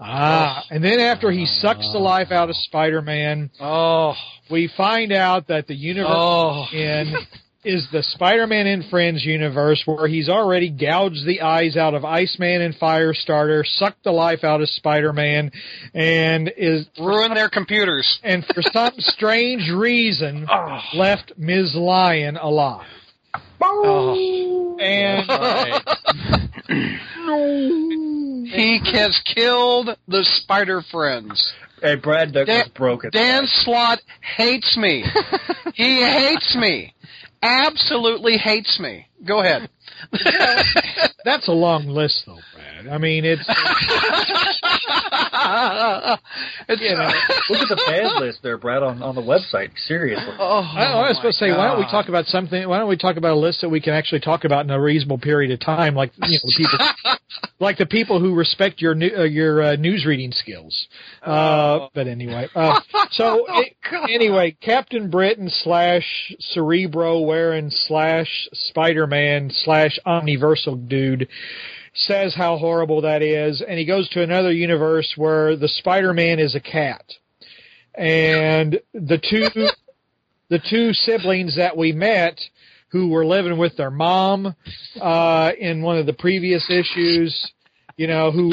[0.00, 4.14] Ah, and then after he sucks the life out of Spider-Man, Oh,
[4.50, 7.14] we find out that the universe oh, in
[7.64, 12.60] is the Spider-Man and Friends universe where he's already gouged the eyes out of Iceman
[12.60, 15.52] and Firestarter, sucked the life out of Spider-Man,
[15.94, 18.20] and is Ruin their computers.
[18.24, 20.82] and for some strange reason ah.
[20.94, 21.74] left Ms.
[21.74, 22.86] Lion alive.
[23.60, 24.14] Ah.
[24.80, 25.80] And uh,
[28.52, 31.52] He has killed the Spider Friends.
[31.80, 33.12] Hey, Brad Douglas Dan, broke it.
[33.12, 34.00] Dan Slott
[34.36, 35.04] hates me.
[35.74, 36.91] he hates me.
[37.42, 39.06] Absolutely hates me.
[39.26, 39.68] Go ahead.
[41.24, 42.88] that's a long list, though, Brad.
[42.88, 43.46] I mean, it's
[46.68, 47.08] It's- you know.
[47.50, 49.70] Look at the bad list there, Brad, on, on the website.
[49.86, 50.34] Seriously.
[50.38, 52.68] Oh, I, I was supposed to say, my why don't we talk about something?
[52.68, 54.80] Why don't we talk about a list that we can actually talk about in a
[54.80, 56.78] reasonable period of time, like you know, the people,
[57.60, 60.86] like the people who respect your new, uh, your uh, news reading skills.
[61.22, 63.74] Uh, but anyway, uh, so a-
[64.10, 71.28] anyway, Captain Britain slash Cerebro wearing slash Spider Man slash Omniversal dude
[71.94, 76.38] says how horrible that is, and he goes to another universe where the Spider Man
[76.38, 77.04] is a cat,
[77.94, 79.48] and the two
[80.48, 82.38] the two siblings that we met
[82.88, 84.54] who were living with their mom
[85.00, 87.52] uh, in one of the previous issues,
[87.96, 88.52] you know, who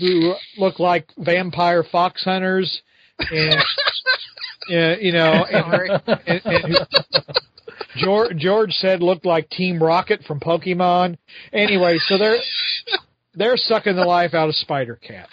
[0.00, 2.82] who look like vampire fox hunters,
[3.18, 3.54] and
[4.70, 6.74] uh, you know, and, and, and who,
[7.98, 11.18] George, George said looked like Team Rocket from Pokemon.
[11.52, 12.38] Anyway, so they're
[13.34, 15.28] they're sucking the life out of Spider Cat,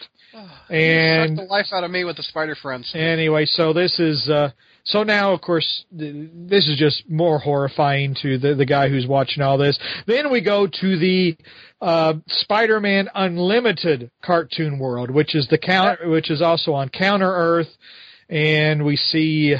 [0.69, 2.91] and Suck the life out of me with the Spider Friends.
[2.93, 4.49] anyway, so this is uh
[4.83, 9.07] so now of course th- this is just more horrifying to the the guy who's
[9.07, 9.79] watching all this.
[10.05, 11.37] Then we go to the
[11.81, 17.69] uh Spider-Man Unlimited cartoon world, which is the count, which is also on Counter Earth
[18.29, 19.55] and we see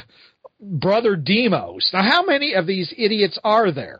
[0.61, 1.91] Brother Daemos.
[1.93, 3.99] Now how many of these idiots are there?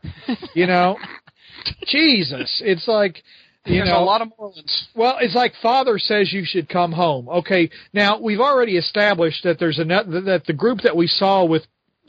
[0.54, 0.98] You know?
[1.88, 3.22] Jesus, it's like
[3.65, 4.84] you There's know, a lot of Morluns.
[4.96, 7.28] well, it's like father says you should come home.
[7.28, 11.63] Okay, now we've already established that there's another that the group that we saw with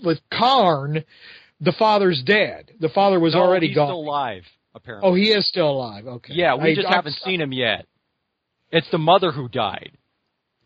[0.04, 1.02] with Karn,
[1.60, 2.72] the father's dead.
[2.80, 3.88] The father was No, already he's gone.
[3.88, 4.42] still alive,
[4.74, 5.08] apparently.
[5.10, 6.06] oh, he is still alive.
[6.06, 6.34] Okay.
[6.34, 7.86] yeah, we I- just I- haven't seen him yet.
[8.70, 9.92] It's the mother who died.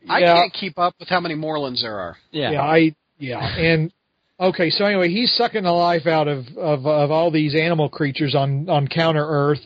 [0.09, 0.35] I Yeah.
[0.35, 2.16] can't keep up with how many Morluns there are.
[2.33, 2.51] Yeah.
[2.53, 3.92] Yeah, I yeah, and
[4.40, 8.35] okay, so anyway, he's sucking the life out of of, of all these animal creatures
[8.35, 9.61] on on Counter Earth,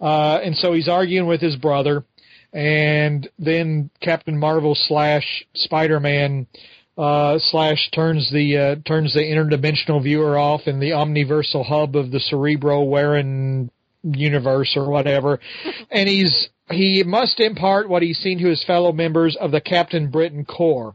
[0.00, 2.04] uh, and so he's arguing with his brother,
[2.52, 6.46] and then Captain Marvel slash Spider Man.
[6.94, 12.10] Uh, slash turns the uh, turns the interdimensional viewer off in the omniversal hub of
[12.10, 13.70] the Cerebro wearing
[14.02, 15.40] universe or whatever,
[15.90, 20.10] and he's he must impart what he's seen to his fellow members of the Captain
[20.10, 20.94] Britain Corps.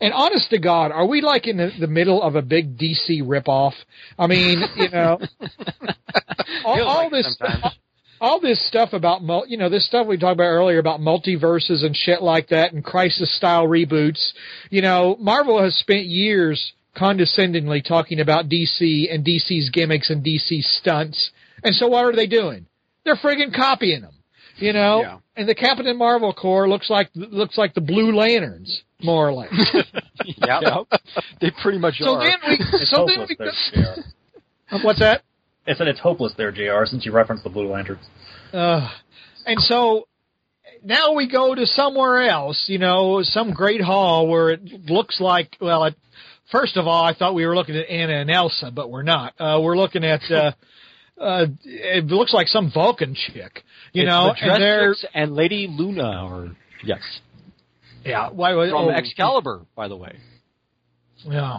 [0.00, 3.22] And honest to God, are we like in the, the middle of a big DC
[3.22, 3.72] ripoff?
[4.18, 5.18] I mean, you know,
[6.64, 7.74] all, all like this, sometimes.
[8.20, 11.96] all this stuff about, you know, this stuff we talked about earlier about multiverses and
[11.96, 14.32] shit like that, and crisis style reboots.
[14.70, 20.62] You know, Marvel has spent years condescendingly talking about DC and DC's gimmicks and DC
[20.62, 21.30] stunts.
[21.62, 22.66] And so what are they doing?
[23.04, 24.12] They're friggin' copying them.
[24.60, 25.18] You know, Yeah.
[25.36, 29.52] and the Captain Marvel Corps looks like looks like the Blue Lanterns, more or less.
[30.24, 30.62] Yep.
[30.62, 31.00] Yep.
[31.40, 32.22] They pretty much So are.
[32.22, 33.94] then we, It's so then hopeless we, there,
[34.70, 34.76] JR.
[34.84, 35.22] what's that?
[35.66, 38.02] I said it's hopeless there, JR, since you referenced the Blue Lanterns.
[38.52, 38.86] Uh,
[39.46, 40.08] and so
[40.84, 45.56] now we go to somewhere else, you know, some great hall where it looks like,
[45.60, 45.94] well, it,
[46.52, 49.34] first of all, I thought we were looking at Anna and Elsa, but we're not.
[49.38, 50.52] Uh, we're looking at, uh,
[51.20, 56.56] uh, it looks like some Vulcan chick, you It's know, and and Lady Luna, or
[56.84, 57.00] yes,
[58.04, 60.16] yeah, why, why, from oh, Excalibur, by the way.
[61.24, 61.58] Yeah.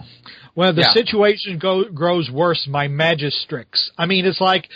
[0.56, 0.94] Well, the Yeah.
[0.94, 2.68] situation go, grows worse.
[2.68, 3.92] My magistrix.
[3.98, 4.68] I mean, it's like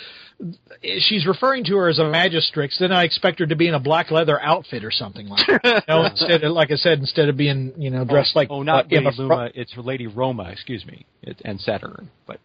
[0.98, 2.78] she's referring to her as a magistrix.
[2.78, 5.64] Then I expect her to be in a black leather outfit or something like that.
[5.88, 8.62] You know, instead of, like I said, instead of being you know dressed like oh,
[8.62, 9.50] not uh, Lady Fro- Luna.
[9.54, 10.50] It's Lady Roma.
[10.52, 12.10] Excuse me, it, and Saturn.
[12.26, 12.38] But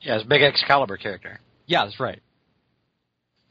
[0.00, 1.38] Yeah, it's a big Excalibur character.
[1.66, 2.20] Yeah, that's right.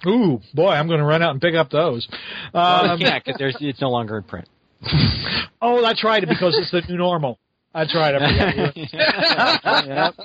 [0.06, 2.08] Ooh, boy, I'm going to run out and pick up those.
[2.54, 4.48] Well, Um, you can't 'cause it's no longer in print.
[5.62, 7.40] oh, that's right, because it's the new normal.
[7.74, 8.16] That's right.
[8.16, 8.72] I
[9.64, 10.16] forgot.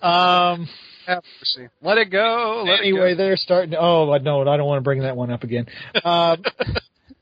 [0.02, 0.68] um.
[1.06, 1.68] Have mercy.
[1.82, 2.64] Let it go.
[2.66, 3.72] Let anyway, it they're starting.
[3.72, 5.66] To, oh no, I don't want to bring that one up again.
[6.02, 6.42] Um,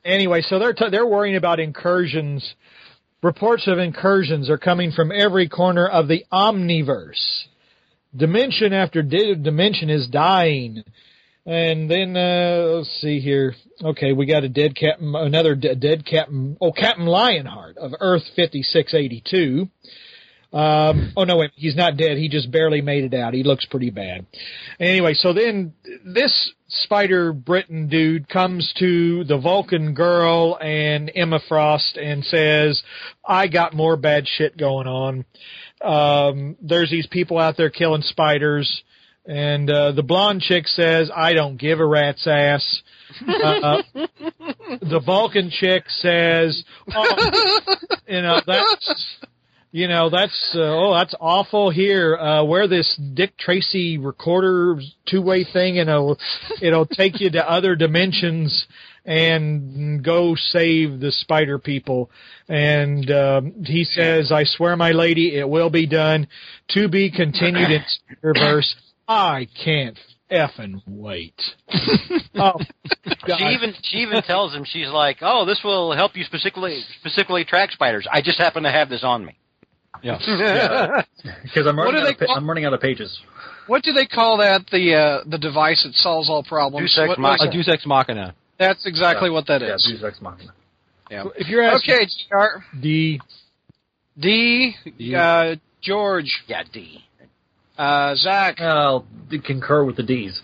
[0.05, 2.55] anyway, so they're t- they're worrying about incursions.
[3.25, 7.45] Reports of incursions are coming from every corner of the omniverse.
[8.15, 10.85] Dimension after di- dimension is dying.
[11.45, 13.55] And then uh, let's see here.
[13.83, 16.57] Okay, we got a dead captain, another de- dead captain.
[16.61, 19.69] Oh, Captain Lionheart of Earth fifty six eighty two.
[20.53, 22.19] Um, oh no, wait, he's not dead.
[22.19, 23.33] He just barely made it out.
[23.33, 24.27] He looks pretty bad.
[24.79, 25.73] Anyway, so then
[26.05, 32.83] this Spider Britain dude comes to the Vulcan girl and Emma Frost and says,
[33.27, 35.25] "I got more bad shit going on.
[35.83, 38.83] Um, there's these people out there killing spiders."
[39.25, 42.83] And uh, the blonde chick says, "I don't give a rat's ass."
[43.21, 46.65] Uh, the Vulcan chick says,
[46.95, 47.17] oh,
[48.09, 49.19] "You know that's
[49.73, 55.45] you know that's uh, oh that's awful here uh wear this dick tracy recorder two-way
[55.51, 56.19] thing and it'll
[56.61, 58.67] it'll take you to other dimensions
[59.05, 62.11] and go save the spider people
[62.49, 66.27] and um he says i swear my lady it will be done
[66.69, 68.75] to be continued in spider-verse
[69.09, 69.99] i can't
[70.31, 71.35] effing wait
[72.37, 72.53] oh
[73.27, 73.39] God.
[73.39, 77.45] She even she even tells him she's like, "Oh, this will help you specifically specifically
[77.45, 78.07] track spiders.
[78.11, 79.39] I just happen to have this on me."
[80.03, 80.19] Yeah,
[81.45, 83.21] Because I'm running, out of, pa- call- I'm running out of pages.
[83.69, 84.67] What do they call that?
[84.73, 86.83] The uh, the device that solves all problems.
[86.91, 87.53] Deus Ex What was A it?
[87.53, 88.35] Deus Ex Machina.
[88.63, 89.69] That's exactly what that is.
[89.69, 90.01] Yeah, is.
[90.01, 90.53] Deus Ex Machina.
[91.37, 92.79] if you're asking Okay, GR.
[92.81, 93.21] the
[94.19, 94.75] D.
[95.17, 96.43] Uh, George.
[96.47, 97.05] Yeah, D.
[97.77, 98.61] Uh, Zach.
[98.61, 99.07] I'll
[99.45, 100.41] concur with the D's.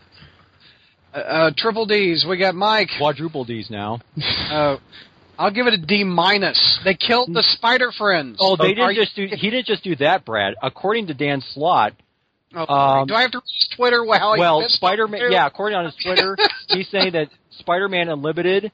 [1.15, 2.27] Uh, uh, triple D's.
[2.29, 2.89] We got Mike.
[2.99, 4.01] Quadruple D's now.
[4.51, 4.79] Uh,
[5.39, 6.81] I'll give it a D minus.
[6.85, 8.39] They killed the Spider Friends.
[8.41, 9.29] Oh, they didn't just do.
[9.31, 10.55] He didn't just do that, Brad.
[10.61, 11.93] According to Dan Slott,
[12.55, 14.05] Oh, um, do I have to read his Twitter?
[14.19, 15.31] How he well, Spider-Man.
[15.31, 16.37] Yeah, according on his Twitter,
[16.69, 18.73] he's saying that Spider-Man Unlimited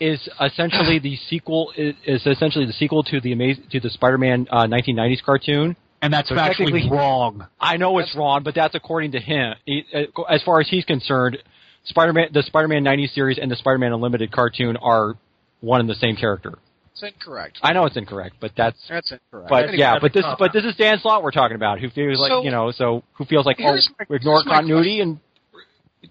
[0.00, 1.72] is essentially the sequel.
[1.76, 5.76] Is, is essentially the sequel to the amazing to the Spider-Man uh, 1990s cartoon.
[6.02, 7.46] And that's So factually technically- wrong.
[7.58, 9.54] I know it's wrong, but that's according to him.
[9.64, 11.38] He, uh, as far as he's concerned,
[11.84, 15.14] Spider-Man, the Spider-Man 90 series and the Spider-Man Unlimited cartoon are
[15.60, 16.58] one and the same character.
[16.94, 17.58] It's incorrect.
[17.60, 18.78] I know it's incorrect, but that's.
[18.88, 19.48] That's incorrect.
[19.50, 22.30] But yeah, but this but this is Dan Slott we're talking about, who feels like
[22.30, 23.76] So- you know, so who feels like oh,
[24.08, 25.18] my- ignore continuity and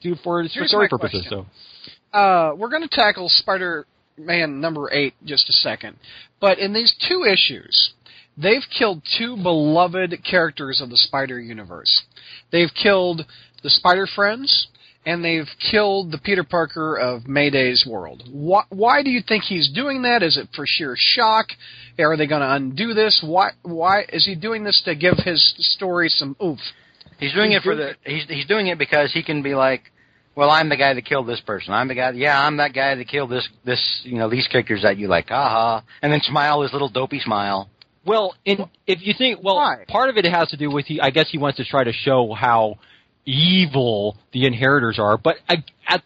[0.01, 1.25] do for, for story purposes.
[1.27, 1.45] question.
[2.11, 5.95] So uh, we're going to tackle Spider-Man number eight in just a second.
[6.41, 7.93] But in these two issues,
[8.37, 12.01] they've killed two beloved characters of the Spider Universe.
[12.51, 13.25] They've killed
[13.61, 14.67] the Spider Friends,
[15.05, 18.23] and they've killed the Peter Parker of Mayday's world.
[18.31, 20.23] Why, why do you think he's doing that?
[20.23, 21.47] Is it for sheer shock?
[21.99, 23.23] Are they going to undo this?
[23.25, 23.51] Why?
[23.63, 26.59] Why is he doing this to give his story some oomph?
[27.19, 29.83] He's doing it for the he's he's doing it because he can be like,
[30.35, 31.73] well, I'm the guy that killed this person.
[31.73, 32.11] I'm the guy.
[32.11, 35.29] Yeah, I'm that guy that killed this this you know these characters that you like.
[35.29, 37.69] Haha, and then smile his little dopey smile.
[38.05, 39.85] Well, in, if you think, well, Why?
[39.87, 40.99] part of it has to do with he.
[40.99, 42.79] I guess he wants to try to show how
[43.25, 45.17] evil the inheritors are.
[45.17, 45.37] But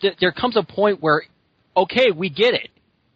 [0.02, 1.24] the, there comes a point where,
[1.76, 2.70] okay, we get it.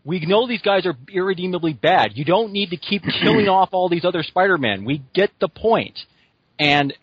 [0.04, 2.12] We know these guys are irredeemably bad.
[2.16, 4.86] You don't need to keep killing off all these other Spider-Men.
[4.86, 6.00] We get the point.
[6.60, 6.94] And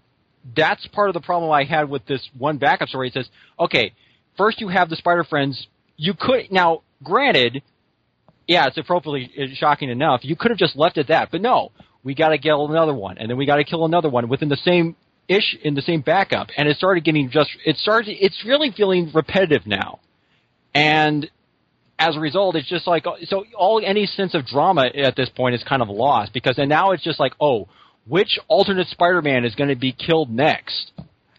[0.57, 3.09] that's part of the problem I had with this one backup story.
[3.09, 3.93] It says, okay,
[4.37, 5.67] first you have the Spider Friends.
[5.97, 7.63] You could now, granted,
[8.47, 10.21] yeah, it's appropriately uh, shocking enough.
[10.23, 12.95] You could have just left it at that, but no, we got to kill another
[12.95, 14.97] one, and then we got to kill another one within the same
[15.29, 18.17] ish in the same backup, and it started getting just it started.
[18.25, 20.01] It's really feeling repetitive now,
[20.75, 21.31] and
[21.99, 25.55] as a result, it's just like so all any sense of drama at this point
[25.55, 27.69] is kind of lost because then now it's just like oh,
[28.07, 30.93] which alternate Spider-Man is going to be killed next?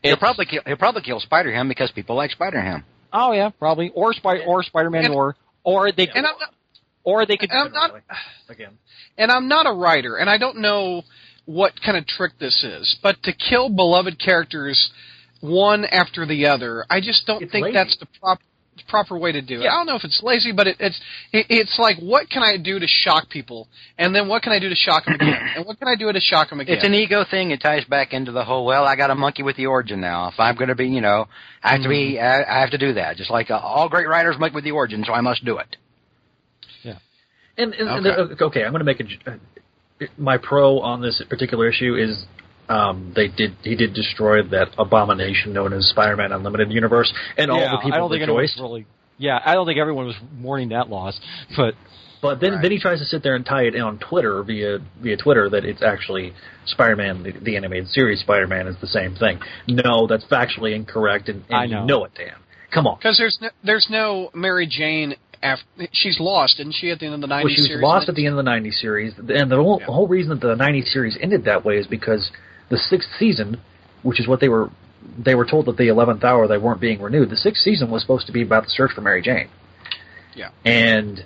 [0.04, 2.84] He'll probably kill, he'll probably kill Spider Ham because people like Spider Ham.
[3.12, 6.54] oh yeah, probably or Spy or Spider-Man And- or or they And I'm not,
[7.04, 7.92] or they could and I'm not
[8.50, 8.78] Again.
[9.18, 11.04] and I'm not a writer, and I don't know
[11.46, 14.92] what kind of trick this is, but to kill beloved characters
[15.42, 17.74] one after the other, I just don't It's think lazy.
[17.74, 18.40] that's the prop,
[18.88, 19.64] proper way to do it.
[19.64, 19.70] Yeah.
[19.72, 21.00] I don't know if it's lazy, but it, it's
[21.32, 24.60] it, it's like what can I do to shock people, and then what can I
[24.60, 26.76] do to shock them again, and what can I do to shock them again?
[26.76, 27.52] It's an ego thing.
[27.52, 28.66] It ties back into the whole.
[28.66, 30.28] Well, I got a monkey with the origin now.
[30.30, 31.28] If I'm going to be, you know,
[31.64, 32.20] I have to be.
[32.20, 33.18] I, I have to do that.
[33.18, 35.76] Just like uh, all great writers make with the origin, so I must do it.
[37.58, 38.44] And, and and, Okay.
[38.44, 39.04] uh, okay, I'm going to make a.
[40.00, 42.26] j- My pro on this particular issue is
[42.70, 47.60] um, they did he did destroy that abomination known as Spider-Man Unlimited universe, and all
[47.60, 48.60] yeah, the I people don't think anyone rejoiced.
[48.60, 48.86] really.
[49.18, 51.20] Yeah, I don't think everyone was mourning that loss,
[51.58, 51.74] but
[52.22, 52.62] But then Right.
[52.62, 55.50] then he tries to sit there and tie it in on Twitter via via Twitter
[55.50, 56.34] that it's actually
[56.66, 59.40] Spider-Man, the, the animated series Spider-Man is the same thing.
[59.68, 61.80] No, that's factually incorrect, and, and I know.
[61.82, 62.36] you know it, Dan.
[62.72, 62.98] Come on.
[62.98, 65.16] because there's no, there's no Mary Jane.
[65.42, 65.64] After,
[65.94, 67.84] she's lost, isn't she, at the end of the '90s Well, she was series?
[67.84, 69.86] lost at the end of the '90s series, and the whole, Yeah.
[69.86, 72.30] whole reason that the '90s series ended that way is because
[72.70, 73.58] the sixth season,
[74.04, 74.70] which is what they were
[75.18, 77.30] they were told that the eleventh hour they weren't being renewed.
[77.30, 79.48] The sixth season was supposed to be about the search for Mary Jane.
[80.36, 80.50] Yeah.
[80.66, 81.24] And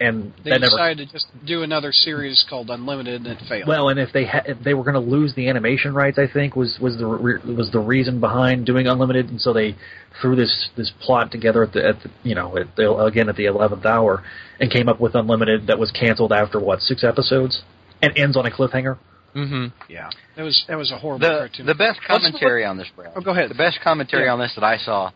[0.00, 3.68] and They that never decided to just do another series called Unlimited, and it failed.
[3.68, 6.26] Well, and if they ha- if they were going to lose the animation rights, I
[6.26, 9.76] think was was the re- was the reason behind doing unlimited, and so they
[10.20, 13.36] threw this this plot together at the at the you know at the, again at
[13.36, 14.22] the eleventh hour,
[14.60, 17.62] and came up with unlimited that was canceled after what six episodes,
[18.02, 18.98] and ends on a cliffhanger.
[19.36, 19.66] Mm-hmm.
[19.92, 21.66] yeah, it was it was a horrible The cartoon.
[21.66, 23.12] the best What's the- commentary on this, Brad.
[23.16, 23.50] Oh, go ahead.
[23.50, 24.32] The best commentary Yeah.
[24.32, 25.10] on this that I saw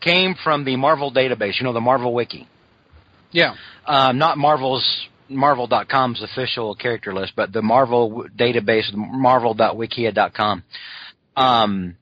[0.00, 1.58] came from the Marvel database.
[1.60, 2.48] You know, the Marvel Wiki.
[3.32, 3.54] Yeah,
[3.86, 4.84] um, not Marvel's
[5.28, 10.64] Marvel.com's official character list, but the Marvel w- database, Marvel.wikia.com.
[11.36, 11.96] Um,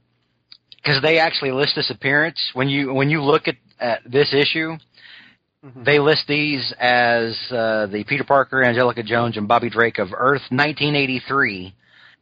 [0.77, 4.77] because they actually list this appearance when you when you look at, at this issue,
[5.65, 5.85] Mhm.
[5.85, 10.43] they list these as uh, the Peter Parker, Angelica Jones, and Bobby Drake of Earth
[10.51, 11.75] 1983,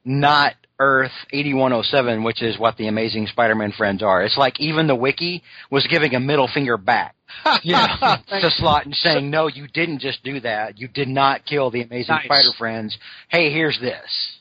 [0.07, 4.22] not Earth 8107, which is what the Amazing Spider-Man friends are.
[4.22, 7.16] It's like even the wiki was giving a middle finger back
[7.62, 8.16] yeah.
[8.28, 10.78] to Slott and saying, "No, you didn't just do that.
[10.78, 12.24] You did not kill the Amazing Nice.
[12.24, 12.96] Spider Friends.
[13.28, 14.36] Hey, here's this."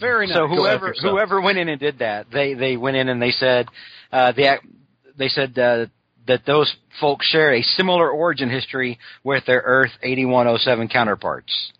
[0.00, 0.36] Very nice.
[0.36, 3.66] So whoever whoever went in and did that, they they went in and they said,
[4.12, 4.58] uh, the
[5.16, 5.86] they said uh,
[6.28, 11.72] that those folks share a similar origin history with their Earth 8107 counterparts,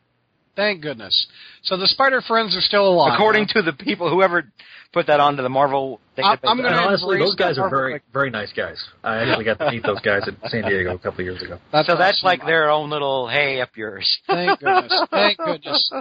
[0.54, 1.26] Thank goodness.
[1.62, 3.14] So the Spider Friends are still alive.
[3.14, 4.52] according to the people whoever
[4.92, 6.00] put that onto the Marvel.
[6.18, 6.40] I'm- database.
[6.44, 8.76] I'm And gonna honestly, those guys that are very Marvel- very nice guys.
[9.02, 11.58] I actually got to meet those guys at San Diego a couple of years ago.
[11.72, 12.26] That's so that's awesome.
[12.26, 14.18] like their own little hey up yours.
[14.26, 14.92] Thank goodness.
[15.10, 15.92] Thank goodness.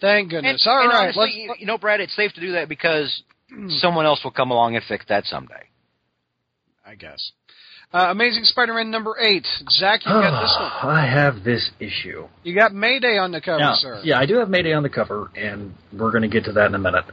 [0.00, 0.64] Thank goodness.
[0.64, 1.02] And, All and right.
[1.04, 3.68] honestly, let's, you know, Brad, it's safe to do that because hmm.
[3.70, 5.64] someone else will come along and fix that someday.
[6.86, 7.32] I guess.
[7.96, 9.46] Uh, Amazing Spider-Man number eight.
[9.70, 10.94] Zach, you got this one.
[10.94, 12.28] I have this issue.
[12.42, 14.02] You got Mayday on the cover, Now, sir.
[14.04, 16.66] yeah, I do have Mayday on the cover, and we're going to get to that
[16.66, 17.06] in a minute.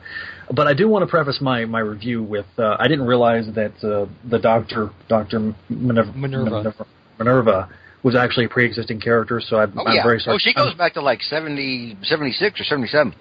[0.53, 3.71] But I do want to preface my, my review with uh, I didn't realize that
[3.81, 6.49] uh, the Doctor Doctor Minerva, Minerva.
[6.49, 6.85] Minerva
[7.17, 7.69] Minerva
[8.03, 9.39] was actually a pre-existing character.
[9.39, 10.03] So I'm, Oh I'm yeah.
[10.03, 10.35] very sorry.
[10.35, 13.15] Oh, she goes back to like 70, 76 or seventy seven.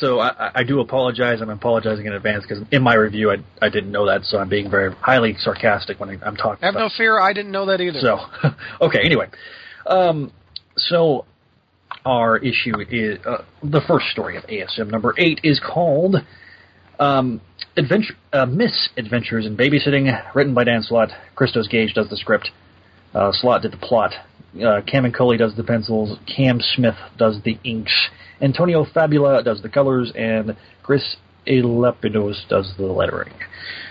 [0.00, 1.40] So I, I- do apologize.
[1.40, 4.48] I'm apologizing in advance because in my review I, I didn't know that, so I'm
[4.48, 6.62] being very highly sarcastic when I, I'm talking.
[6.62, 7.18] Have about no fear.
[7.20, 8.00] I didn't know that either.
[8.00, 8.18] So,
[8.86, 9.00] okay.
[9.02, 9.28] Anyway,
[9.86, 10.32] um,
[10.76, 11.24] so
[12.04, 16.16] our issue is uh, the first story of ASM number eight is called
[16.98, 17.40] um,
[17.76, 21.10] Adventure uh, Misadventures in Babysitting, written by Dan Slott.
[21.34, 22.50] Christos Gage does the script.
[23.14, 24.12] Uh, Slott did the plot.
[24.56, 26.18] Uh, Camuncoli does the pencils.
[26.26, 28.08] Cam Smith does the inks.
[28.40, 31.16] Antonio Fabela does the colors, and Chris
[31.46, 33.32] Eliopoulos does the lettering.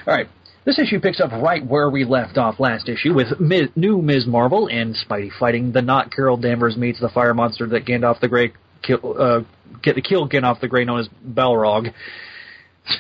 [0.06, 0.28] All right.
[0.66, 4.26] This issue picks up right where we left off last issue with Ms., new Ms.
[4.28, 8.28] Marvel and Spidey fighting the not Carol Danvers meets the fire monster that Gandalf the
[8.28, 9.40] Grey kill, uh,
[9.82, 11.94] get the kill Gandalf the Grey known as Balrog.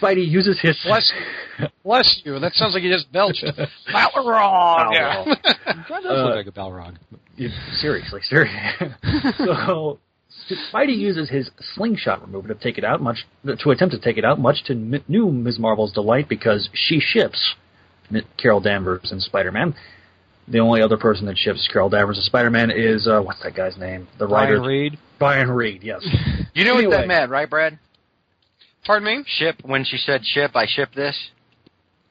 [0.02, 1.12] Spidey uses his Bless.
[1.84, 2.39] Bless you.
[2.39, 3.43] That sounds like he just belched.
[3.93, 4.91] Balrog.
[4.93, 5.26] Balrog.
[5.66, 6.95] That does Uh, look like a Balrog.
[7.82, 8.88] Seriously, seriously.
[9.38, 10.00] so
[10.56, 14.26] Spidey uses his slingshot remover to take it out, much to attempt to take it
[14.26, 15.60] out, much to M- new Ms.
[15.60, 17.56] Marvel's delight because she ships
[18.14, 19.76] M- Carol Danvers and Spider-Man.
[20.48, 23.78] The only other person that ships Carol Danvers and Spider-Man is uh, what's that guy's
[23.78, 24.08] name?
[24.18, 25.00] The writer Ryan Reed.
[25.20, 25.84] Brian Reed.
[25.84, 26.06] Yes.
[26.54, 27.78] You knew what that meant, right, Brad?
[28.84, 29.24] Pardon me?
[29.28, 31.16] Ship when she said ship, I ship this.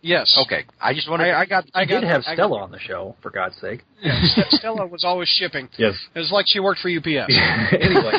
[0.07, 0.39] Yes.
[0.47, 1.31] Okay, I just wanted.
[1.31, 1.65] I, I got.
[1.75, 3.83] I got, did have I Stella on the show, for God's sake.
[4.05, 5.69] Got, Stella was always shipping.
[5.77, 5.95] Yes.
[6.15, 7.07] It was like she worked for UPS.
[7.73, 8.13] anyway,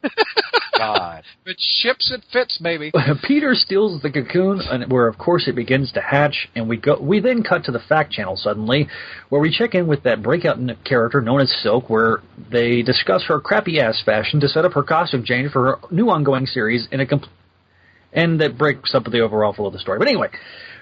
[0.78, 1.24] God.
[1.44, 2.92] It ships, it fits, baby.
[3.26, 7.00] Peter steals the cocoon, and where of course it begins to hatch, and we go.
[7.00, 8.86] We then cut to the fact channel suddenly,
[9.28, 12.18] where we check in with that breakout character known as Silk, where
[12.48, 16.10] they discuss her crappy ass fashion to set up her costume change for her new
[16.10, 17.28] ongoing series in a compl-
[18.12, 19.98] and that breaks up the overall flow of the story.
[19.98, 20.28] But anyway,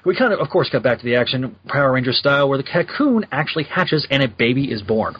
[0.05, 2.65] we kind of, of course, cut back to the action, Power Ranger style, where the
[2.65, 5.17] cocoon actually hatches and a baby is born.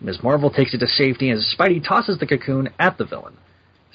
[0.00, 0.22] Ms.
[0.22, 3.36] Marvel takes it to safety as Spidey tosses the cocoon at the villain.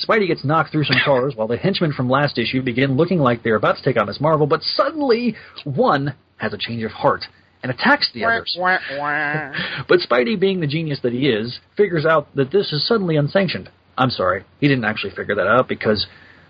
[0.04, 3.44] Spidey gets knocked through some cars while the henchmen from last issue begin looking like
[3.44, 4.20] they're about to take on Ms.
[4.20, 7.26] Marvel, but suddenly one has a change of heart
[7.64, 8.56] and attacks the others.
[9.88, 13.70] But Spidey, being the genius that he is, figures out that this is suddenly unsanctioned.
[13.98, 16.06] I'm sorry, he didn't actually figure that out because,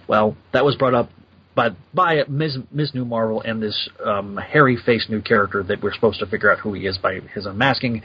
[0.08, 1.10] well, that was brought up
[1.56, 2.58] by by Ms.
[2.72, 2.94] Ms.
[2.94, 6.74] New Marvel and this um, hairy-faced new character that we're supposed to figure out who
[6.74, 8.04] he is by his unmasking.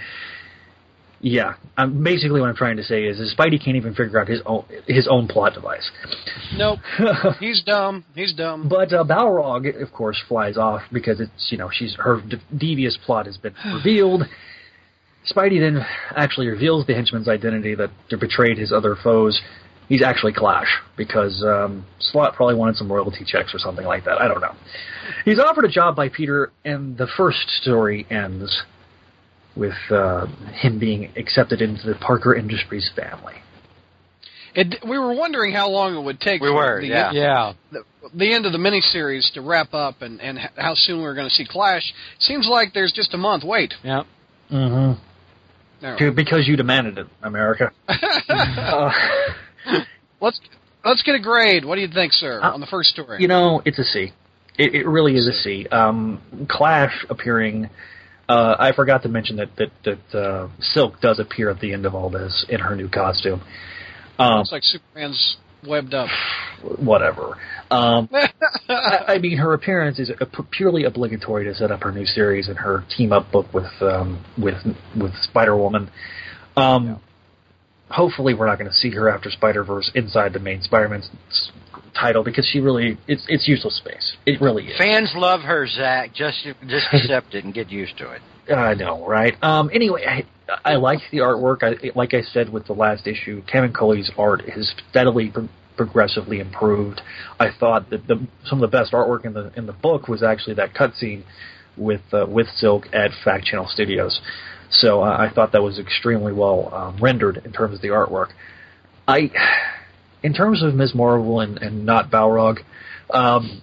[1.23, 4.27] Yeah, um, basically what I'm trying to say is, is Spidey can't even figure out
[4.27, 5.91] his own his own plot device.
[6.55, 6.79] Nope.
[7.41, 8.07] He's dumb.
[8.15, 8.71] He's dumb.
[8.71, 12.97] But uh, Balrog, of course, flies off because it's you know she's her de- devious
[13.05, 14.23] plot has been revealed.
[15.31, 15.85] Spidey then
[16.17, 19.43] actually reveals the henchman's identity that betrayed his other foes.
[19.91, 24.21] He's actually Clash because um, Slott probably wanted some royalty checks or something like that.
[24.23, 24.55] I don't know.
[25.27, 28.63] He's offered a job by Peter, and the first story ends.
[29.57, 33.35] with uh, him being accepted into the Parker Industries family.
[34.55, 36.41] It, we were wondering how long it would take.
[36.41, 37.13] We were, the, yeah.
[37.13, 37.53] Yeah.
[37.73, 37.83] the,
[38.15, 41.29] the end of the miniseries to wrap up, and and how soon we were going
[41.29, 41.93] to see Clash.
[42.19, 43.43] Seems like there's just a month.
[43.45, 44.03] Wait, Yeah.
[44.51, 45.01] Mm-hmm.
[45.83, 46.13] no.
[46.15, 47.73] Because you demanded it, America.
[47.89, 48.91] uh,
[50.21, 50.41] let's
[50.85, 51.65] let's get a grade.
[51.65, 53.21] What do you think, sir, Uh, on the first story?
[53.21, 54.13] you know, it's a C.
[54.59, 55.67] It, it really is a C.
[55.69, 57.71] Um, Clash appearing.
[58.29, 61.87] Uh, I forgot to mention that that that uh, Silk does appear at the end
[61.87, 63.43] of all this in her new costume.
[64.19, 66.09] Um, It's like Superman's webbed up.
[66.79, 67.37] whatever.
[67.71, 68.09] Um,
[68.69, 72.49] I, I mean, her appearance is a, purely obligatory to set up her new series
[72.49, 74.57] and her team up book with um, with
[75.01, 75.91] with Spider Woman.
[76.57, 77.01] Um,
[77.91, 81.03] Hopefully, we're not going to see her after Spider Verse inside the main Spider-Man
[81.99, 84.17] title because she really it's it's useless space.
[84.27, 84.79] It really is.
[84.79, 86.15] Fans love her, Zach.
[86.15, 88.23] Just just accept it and get used to it.
[88.53, 89.35] I know, right?
[89.43, 90.25] Um, anyway, I,
[90.65, 91.63] I like the artwork.
[91.63, 97.01] I, like I said with the last issue, Camuncoli's art has steadily pro- progressively improved.
[97.39, 100.23] I thought that the some of the best artwork in the in the book was
[100.23, 101.23] actually that cutscene
[101.77, 104.21] with uh, with Silk at Fact Channel Studios.
[104.71, 108.29] So uh, I thought that was extremely well um, rendered in terms of the artwork.
[109.09, 109.31] I,
[110.23, 110.95] in terms of Ms.
[110.95, 112.59] Marvel and, and not Balrog,
[113.11, 113.63] um,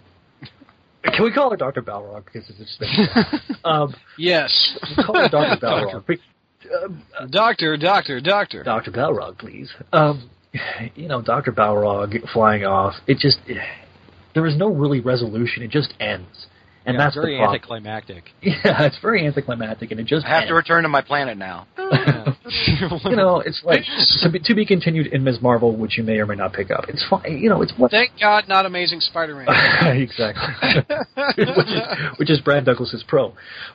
[1.03, 1.81] can we call her Dr.
[1.81, 5.61] Balrog because it's just um, Yes, call her Dr.
[5.65, 6.05] Balrog.
[6.05, 6.19] Be-
[6.83, 8.63] um, doctor, doctor, doctor.
[8.63, 8.91] Dr.
[8.91, 9.71] Balrog, please.
[9.93, 10.29] Um,
[10.95, 11.51] you know, Dr.
[11.51, 12.95] Balrog flying off.
[13.07, 13.37] It just
[14.33, 15.63] there is no really resolution.
[15.63, 16.47] It just ends,
[16.87, 18.23] and Yeah, that's very the anticlimactic.
[18.41, 20.49] Yeah, it's very anticlimactic, and it just I have ends.
[20.49, 21.67] to return to my planet now.
[21.77, 23.83] you know, it's like
[24.23, 25.41] to be, to be continued in Ms.
[25.41, 26.85] Marvel, which you may or may not pick up.
[26.87, 27.37] It's fine.
[27.37, 29.47] You know, it's what Thank God, not Amazing Spider-Man.
[30.01, 30.81] exactly,
[31.35, 33.33] which is which is Brad Douglas's pro.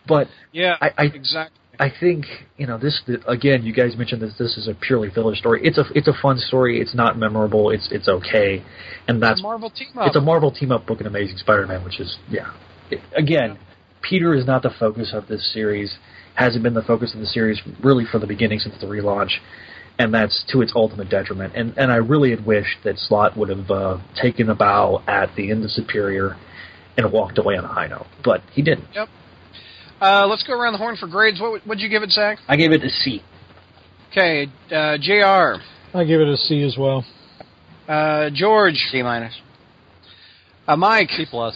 [0.08, 1.58] But yeah, I, I exactly.
[1.78, 3.62] I think you know this the, again.
[3.62, 5.60] You guys mentioned that This is a purely filler story.
[5.64, 6.80] It's a it's a fun story.
[6.80, 7.70] It's not memorable.
[7.70, 8.62] It's it's okay,
[9.06, 10.06] and that's It's a Marvel team up.
[10.06, 12.52] it's a Marvel team up book in Amazing Spider-Man, which is yeah.
[12.92, 13.58] It, again,
[14.02, 15.96] Peter is not the focus of this series.
[16.34, 19.32] Hasn't been the focus of the series really from the beginning since the relaunch,
[19.98, 21.54] and that's to its ultimate detriment.
[21.54, 25.34] And and I really had wished that Slott would have uh, taken a bow at
[25.36, 26.36] the end of Superior
[26.96, 28.86] and walked away on a high note, but he didn't.
[30.00, 31.40] Uh, let's go around the horn for grades.
[31.40, 32.38] What would- what'd you give it, Zach?
[32.48, 33.22] I gave it a C.
[34.10, 35.62] Okay, uh, Jr.
[35.94, 37.04] I give it a C as well.
[37.88, 39.34] Uh, George, C minus.
[40.66, 41.54] uh, Mike, C plus.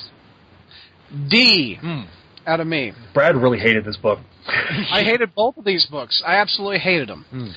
[1.28, 1.76] D.
[1.80, 2.00] Hmm.
[2.46, 2.92] Out of me.
[3.12, 4.18] Brad really hated this book.
[4.46, 6.22] I hated both of these books.
[6.24, 7.24] I absolutely hated them.
[7.30, 7.48] Hmm.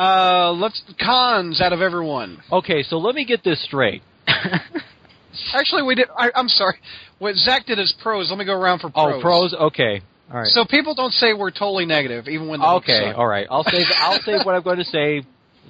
[0.00, 2.40] Uh, let's cons out of everyone.
[2.52, 4.02] Okay, so let me get this straight.
[5.54, 6.08] Actually, we did.
[6.16, 6.76] I, I'm sorry.
[7.18, 8.30] What Zach did is pros.
[8.30, 9.14] Let me go around for pros.
[9.16, 9.54] Oh, pros.
[9.54, 10.46] Okay, all right.
[10.48, 13.18] So people don't say we're totally negative, even when the books okay, suck.
[13.18, 13.46] all right.
[13.50, 15.22] I'll say I'll say what I'm going to say.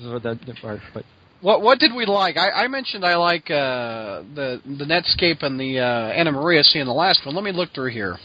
[0.03, 1.05] for the- the part, But
[1.41, 2.37] What what did we like?
[2.37, 6.83] I, I mentioned I like uh, the the Netscape and the uh, Anna Maria scene
[6.83, 7.35] in the last one.
[7.35, 8.19] Let me look through here.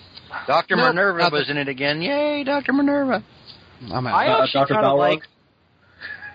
[0.48, 0.76] Dr.
[0.76, 2.02] No, Minerva not the- was in it again.
[2.02, 2.74] Yay, Dr.
[2.74, 3.24] Minerva.
[3.92, 4.14] I'm out.
[4.14, 4.74] I Uh, actually Dr.
[4.76, 5.20] kind of like.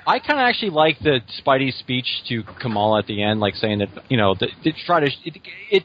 [0.07, 3.81] I kind of actually like the Spidey speech to Kamal at the end, like saying
[3.81, 5.37] that you know that to try to it,
[5.71, 5.85] it.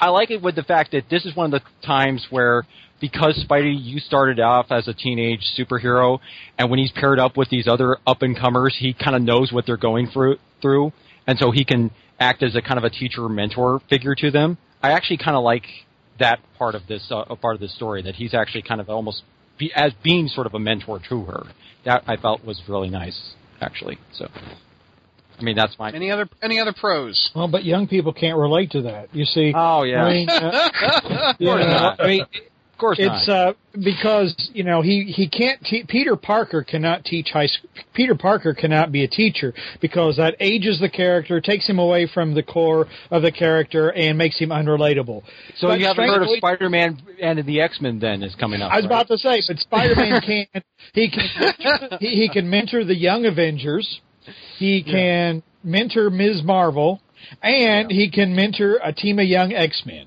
[0.00, 2.64] I like it with the fact that this is one of the times where
[3.00, 6.20] because Spidey, you started off as a teenage superhero,
[6.58, 9.52] and when he's paired up with these other up and comers, he kind of knows
[9.52, 10.92] what they're going through through,
[11.26, 14.56] and so he can act as a kind of a teacher mentor figure to them.
[14.82, 15.64] I actually kind of like
[16.20, 19.22] that part of this uh, part of this story that he's actually kind of almost
[19.58, 21.42] be, as being sort of a mentor to her.
[21.84, 23.98] That I felt was really nice, actually.
[24.14, 24.28] So,
[25.38, 25.90] I mean, that's my.
[25.90, 27.30] Any other any other pros?
[27.34, 29.14] Well, but young people can't relate to that.
[29.14, 32.00] You see, Oh yeah, I mean, uh, you course know, not.
[32.00, 32.26] I mean,
[32.74, 33.48] of course it's not.
[33.48, 33.52] uh,
[33.84, 35.62] because you know he he can't.
[35.62, 37.46] Te- Peter Parker cannot teach high.
[37.46, 37.70] School.
[37.94, 42.34] Peter Parker cannot be a teacher because that ages the character, takes him away from
[42.34, 45.22] the core of the character, and makes him unrelatable.
[45.56, 48.72] so but you haven't heard of Spider-Man and the X-Men then is coming up.
[48.72, 49.02] I was right?
[49.02, 50.62] about to say, but Spider-Man can
[50.92, 54.00] he can he, he can mentor the young Avengers,
[54.58, 56.42] he can mentor Ms.
[56.42, 57.00] Marvel,
[57.40, 60.06] and he can mentor a team of young X-Men.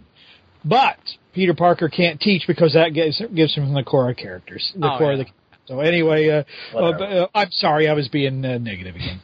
[0.66, 0.98] But
[1.38, 4.98] Peter Parker can't teach because that gives gives him the core of characters, the Oh,
[4.98, 5.20] core yeah.
[5.20, 5.32] of the.
[5.68, 6.44] So anyway, uh,
[6.76, 9.20] uh, uh, I'm sorry, I was being uh, negative again.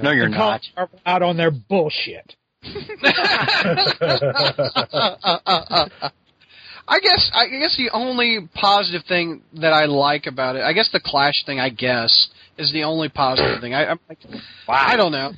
[0.00, 0.60] No, you're And call not.
[0.76, 2.36] Marvel out on their bullshit.
[6.88, 10.90] I guess I guess the only positive thing that I like about it, I guess
[10.92, 13.74] the Clash thing, I guess, is the only positive thing.
[13.74, 14.18] I, I'm like,
[14.68, 14.84] Wow.
[14.86, 15.32] I don't know.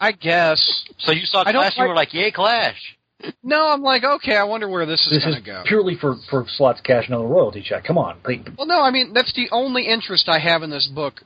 [0.00, 0.84] I guess.
[0.98, 2.96] So you saw I don't Clash and you were like, yay, Clash.
[3.42, 5.62] No, I'm like, okay, I wonder where this is This going to go.
[5.66, 7.84] purely for for Slott's cash another royalty check.
[7.84, 10.86] Come on, Like, Well, no, I mean that's the only interest I have in this
[10.86, 11.22] book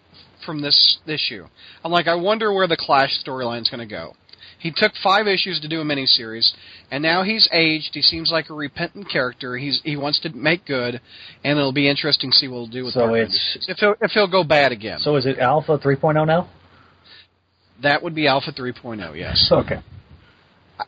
[0.47, 1.47] from this issue.
[1.85, 4.15] I'm like, I wonder where the Clash storyline's going to go.
[4.59, 6.53] He took five issues to do a miniseries,
[6.91, 7.91] and now he's aged.
[7.95, 9.57] He seems like a repentant character.
[9.57, 11.01] He's he wants to make good,
[11.45, 12.95] and it'll be interesting to see what he'll do with.
[12.95, 14.99] So Dark it's- if he'll, if he'll go bad again.
[15.01, 16.49] so is it Alpha 3.0 now?
[17.83, 19.17] that would be Alpha 3.0.
[19.19, 19.81] Yes, Okay.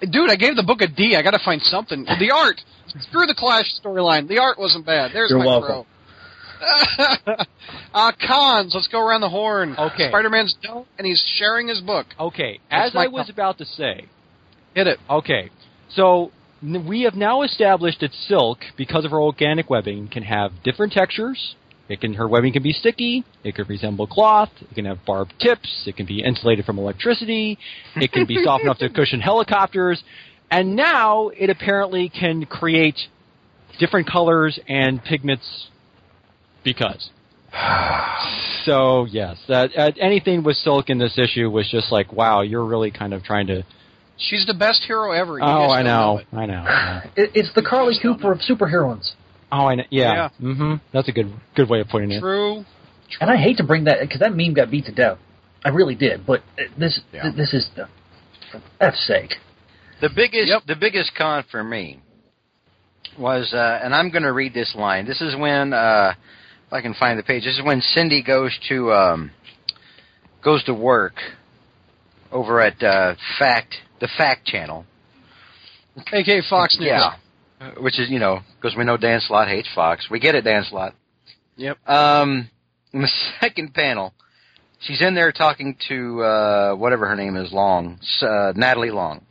[0.00, 1.16] Dude, I gave the book a D.
[1.16, 2.04] I got to find something.
[2.04, 2.60] The art.
[3.08, 4.28] Screw the Clash storyline.
[4.28, 5.10] The art wasn't bad.
[5.12, 5.68] There's You're my welcome.
[5.68, 5.86] pro.
[7.94, 8.72] uh, cons.
[8.74, 9.74] Let's go around the horn.
[9.76, 10.08] Okay.
[10.08, 12.06] Spider-Man's done, and he's sharing his book.
[12.18, 14.06] Okay, as I was about to say,
[14.74, 14.98] Hit it.
[15.08, 15.50] Okay,
[15.90, 16.32] so
[16.62, 21.54] we have now established that silk, because of her organic webbing, can have different textures.
[21.88, 23.24] It can her webbing can be sticky.
[23.42, 24.50] It can resemble cloth.
[24.60, 25.84] It can have barbed tips.
[25.86, 27.58] It can be insulated from electricity.
[27.96, 30.02] It can be soft enough to cushion helicopters.
[30.50, 32.96] And now it apparently can create
[33.78, 35.68] different colors and pigments
[36.62, 37.10] because.
[38.64, 42.64] So yes, that uh, anything with silk in this issue was just like, wow, you're
[42.64, 43.62] really kind of trying to.
[44.16, 45.36] She's the best hero ever.
[45.36, 46.20] You Oh, I don't know.
[46.32, 46.54] I know.
[46.54, 47.10] I know.
[47.14, 49.12] It, it's the Carlie Cooper of superheroines.
[49.56, 49.84] Oh, I know.
[49.90, 50.12] Yeah.
[50.14, 50.28] Yeah.
[50.48, 50.74] Mm-hmm.
[50.92, 52.20] That's a good good way of putting it.
[52.20, 52.64] True.
[53.20, 55.18] And I hate to bring that because that meme got beat to death.
[55.64, 57.22] I really did, but uh, this Yeah.
[57.22, 57.88] th- this is the,
[58.50, 59.34] for F's sake.
[60.00, 60.62] The biggest Yep.
[60.66, 62.00] the biggest con for me
[63.18, 65.06] was, uh, and I'm going to read this line.
[65.06, 66.14] This is when, uh,
[66.66, 67.44] if I can find the page.
[67.44, 69.30] This is when Cindy goes to um,
[70.42, 71.14] goes to work
[72.32, 74.84] over at uh, Fact the Fact Channel.
[76.12, 76.88] AK Fox News.
[76.88, 77.12] Yeah,
[77.78, 80.08] which is you know because we know Dan Slott hates Fox.
[80.10, 80.94] We get it, Dan Slott.
[81.56, 81.88] Yep.
[81.88, 82.50] Um,
[82.92, 83.10] in the
[83.40, 84.14] second panel,
[84.80, 89.24] she's in there talking to uh, whatever her name is, Long, uh, Natalie Long,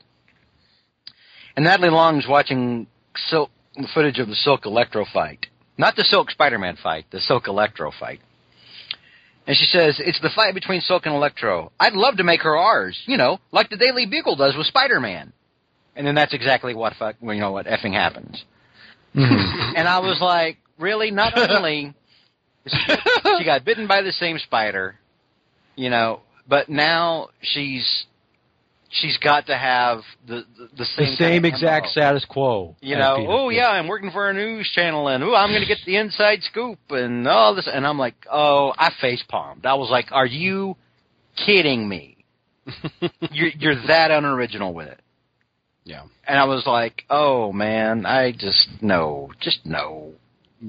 [1.56, 3.50] and Natalie Long's watching Silk
[3.94, 8.20] footage of the Silk Electro fight, not the Silk Spider-Man fight, the Silk Electro fight.
[9.46, 11.72] And she says, it's the fight between Silk and Electro.
[11.80, 15.34] I'd love to make her ours, you know, like the Daily Bugle does with Spider-Man.
[15.96, 18.44] And then that's exactly what fuck, you know, what effing happens.
[19.16, 19.74] Mm-hmm.
[19.76, 21.12] and I was like, really?
[21.12, 21.94] Not only
[22.68, 24.96] she got bitten by the same spider,
[25.76, 28.06] you know, but now she's
[28.89, 31.91] she's got to have the the, the same The same exact MO.
[31.91, 32.76] status quo.
[32.82, 35.68] You know, oh yeah, I'm working for a news channel, and oh, I'm going to
[35.68, 39.66] get the inside scoop, and all this, and I'm like, oh, I face palmed.
[39.66, 40.76] I was like, are you
[41.46, 42.18] kidding me?
[43.32, 45.00] you're you're that unoriginal with it.
[45.86, 46.04] Yeah.
[46.28, 50.14] And I was like, oh man, I just no, just no.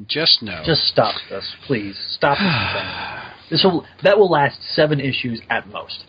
[0.08, 0.62] Just no.
[0.66, 1.96] Just stop this, please.
[2.16, 3.50] Stop this.
[3.50, 6.04] This will that will last seven issues at most.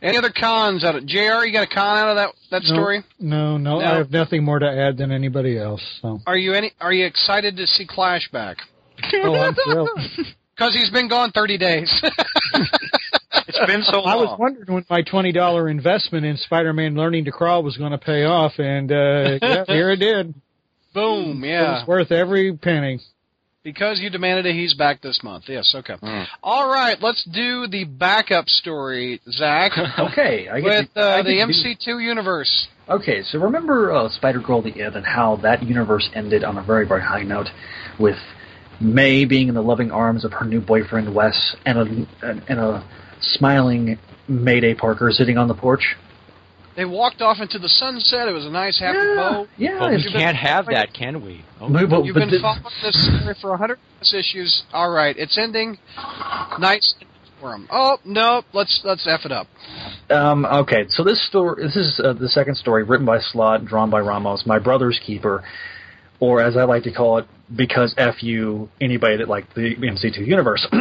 [0.00, 1.44] Any other cons out of JR?
[1.44, 2.74] You got a con out of that that No.
[2.74, 3.02] story?
[3.20, 3.84] No, no, No.
[3.84, 5.82] I have nothing more to add than anybody else.
[6.00, 6.72] So, Are you any?
[6.80, 8.56] Are you excited to see Clash back?
[9.14, 9.90] oh, I'm thrilled.
[10.54, 12.02] Because he's been gone 30 days.
[13.54, 17.32] It's been so I was wondering when my twenty dollar investment in Spider-Man Learning to
[17.32, 20.34] Crawl was going to pay off, and uh, yeah, here it did.
[20.94, 21.42] Boom.
[21.44, 21.72] It Yeah.
[21.78, 23.00] was worth every penny.
[23.64, 25.44] Because you demanded it, he's back this month.
[25.46, 25.72] Yes.
[25.72, 25.94] Okay.
[25.94, 26.26] Mm.
[26.42, 27.00] All right.
[27.00, 29.70] Let's do the backup story, Zach.
[29.98, 32.66] Okay, I get with to- uh, I the get to do- MC2 universe.
[32.88, 36.62] Okay, so remember uh, Spider Girl the Id and how that universe ended on a
[36.64, 37.46] very, very high note
[38.00, 38.16] with
[38.80, 41.82] May being in the loving arms of her new boyfriend Wes and a,
[42.28, 42.84] and, and a
[43.22, 43.98] smiling
[44.28, 45.96] Mayday Parker sitting on the porch?
[46.74, 48.28] They walked off into the sunset.
[48.28, 49.46] It was a nice happy bow.
[49.58, 49.78] yeah.
[49.78, 51.44] But we can't have that, can we?
[51.60, 54.62] Oh, But- but- You've but been the- following this story for a 100 plus issues.
[54.72, 55.76] All right, it's ending.
[56.58, 56.94] Nice
[57.40, 57.68] for 'em.
[57.70, 59.48] Oh no, let's let's f it up.
[60.10, 63.90] Um, okay, so this story, this is uh, the second story written by Slott, drawn
[63.90, 65.44] by Ramos, my brother's keeper,
[66.20, 70.26] or as I like to call it, because f you anybody that liked the MC2
[70.26, 70.66] universe.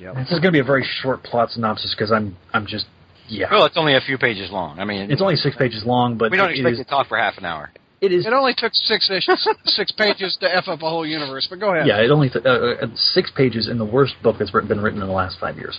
[0.00, 2.86] This is going to be a very short plot synopsis because I'm I'm just
[3.28, 3.46] yeah.
[3.50, 4.80] Well, it's only a few pages long.
[4.80, 7.06] I mean, It's only six pages long, but we don't it expect is, to talk
[7.08, 7.70] for half an hour.
[8.00, 11.46] it is It only took six issues, six pages to f up a whole universe.
[11.48, 11.86] But go ahead.
[11.86, 15.00] Yeah, it only th- uh, uh, six pages in the worst book that's been written
[15.00, 15.78] in the last five years.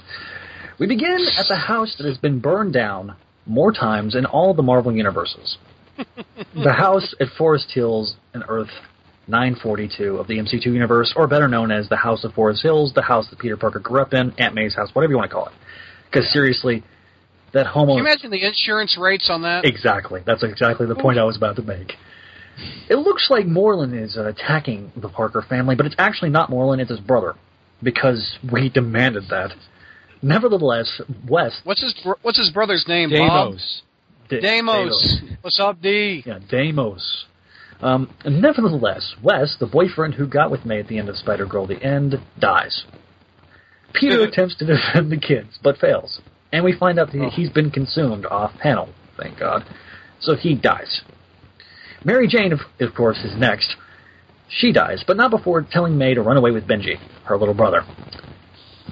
[0.79, 3.15] We begin at the house that has been burned down
[3.45, 5.57] more times in all the Marvel universes.
[6.55, 8.69] the house at Forest Hills in Earth
[9.31, 13.01] 942 of the MC2 universe, or better known as the House of Forest Hills, the
[13.01, 15.47] house that Peter Parker grew up in, Aunt May's house, whatever you want to call
[15.47, 15.53] it.
[16.05, 16.83] Because seriously,
[17.53, 17.93] that homo.
[17.95, 19.65] Can you imagine the insurance rates on that?
[19.65, 20.21] Exactly.
[20.25, 21.93] That's exactly the point I was about to make.
[22.89, 26.79] It looks like Morlun is uh, attacking the Parker family, but it's actually not Morlun,
[26.79, 27.35] it's his brother.
[27.81, 29.51] Because we demanded that.
[30.21, 33.09] Nevertheless, West, What's his br- What's his brother's name?
[33.09, 33.53] Bob.
[33.53, 33.81] Davos.
[34.29, 35.37] Da- Daemos.
[35.41, 36.23] What's up, D?
[36.25, 37.23] Yeah, Daemos.
[37.81, 41.65] Um, nevertheless, Wes, the boyfriend who got with May at the end of Spider Girl
[41.65, 42.85] the End, dies.
[43.93, 46.21] Peter attempts to defend the kids, but fails.
[46.51, 49.63] And we find out that he's been consumed off panel, thank God.
[50.19, 51.01] So he dies.
[52.03, 53.75] Mary Jane, of, of course, is next.
[54.49, 57.83] She dies, but not before telling May to run away with Benji, her little brother.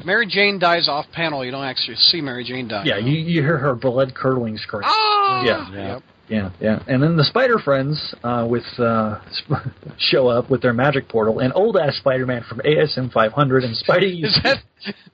[0.06, 1.44] Mary Jane dies off panel.
[1.44, 2.84] You don't actually see Mary Jane die.
[2.86, 4.84] Yeah, you, you hear her blood curdling scream.
[4.86, 5.44] Ah!
[5.44, 5.72] Yeah.
[5.96, 6.04] Yep.
[6.30, 6.84] Yeah, yeah.
[6.88, 9.20] And then the Spider Friends uh, with uh,
[9.98, 13.76] show up with their magic portal, and old ass Spider Man from ASM 500 and
[13.76, 14.24] Spidey.
[14.24, 14.60] Is that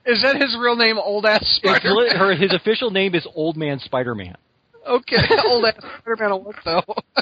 [0.04, 1.90] is that his real name, old ass Spider?
[1.90, 4.36] li- her, his official name is Old Man Spider Man.
[4.86, 6.44] Okay, old ass Spider Man.
[6.44, 6.82] What though?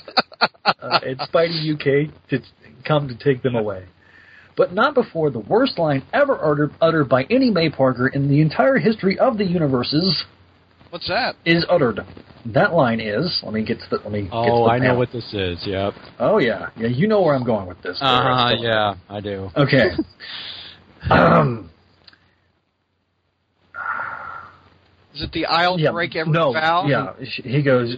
[0.64, 2.40] uh, it's Spidey UK to
[2.84, 3.86] come to take them away.
[4.57, 8.40] But not before the worst line ever uttered, uttered by any May Parker in the
[8.40, 10.24] entire history of the universes
[10.95, 11.34] What's that?
[11.45, 12.03] is uttered.
[12.47, 13.40] That line is.
[13.42, 13.97] Let me get to the.
[13.97, 14.22] Let me.
[14.22, 15.59] get to Oh, the I know what this is.
[15.66, 15.92] Yep.
[16.20, 16.86] Oh yeah, yeah.
[16.86, 17.99] You know where I'm going with this.
[18.01, 18.55] Uh huh.
[18.61, 19.51] Yeah, I do.
[19.57, 19.90] Okay.
[21.11, 21.68] um.
[25.16, 26.86] Is it the I'll yeah, break every no, vow?
[26.86, 27.97] Yeah, he goes.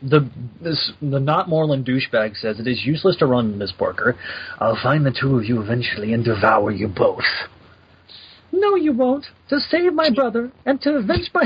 [0.00, 0.30] The
[0.62, 4.16] this the not Morlun douchebag says it is useless to run, Miss Parker.
[4.58, 7.24] I'll find the two of you eventually and devour you both.
[8.52, 9.26] No, you won't.
[9.50, 11.42] To save my brother and to avenge my.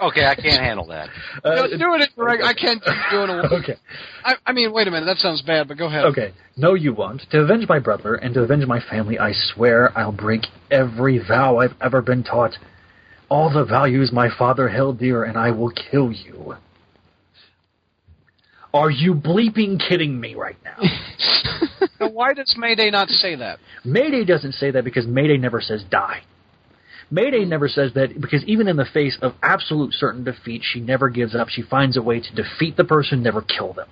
[0.00, 1.08] Okay, I can't handle that.
[1.44, 2.10] Uh, No, do it.
[2.16, 2.40] Right.
[2.42, 3.52] I can't do doing it.
[3.52, 3.76] okay.
[4.24, 5.06] I, I mean, wait a minute.
[5.06, 6.04] That sounds bad, but go ahead.
[6.06, 6.32] Okay.
[6.56, 7.22] No, you won't.
[7.30, 11.58] To avenge my brother and to avenge my family, I swear I'll break every vow
[11.58, 12.52] I've ever been taught.
[13.28, 16.56] All the values my father held dear, and I will kill you.
[18.72, 20.76] Are you bleeping kidding me right now?
[21.98, 23.58] Now, why does Mayday not say that?
[23.84, 26.20] Mayday doesn't say that because Mayday never says die.
[27.10, 31.08] Mayday never says that because even in the face of absolute certain defeat, she never
[31.08, 31.48] gives up.
[31.48, 33.86] She finds a way to defeat the person, never kill them.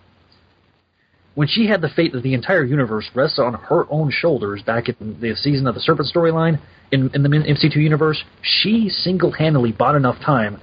[1.34, 4.88] When she had the fate of the entire universe rests on her own shoulders back
[4.88, 6.60] in the season of the Serpent storyline
[6.92, 10.60] in, in the MC2 universe, she single-handedly bought enough time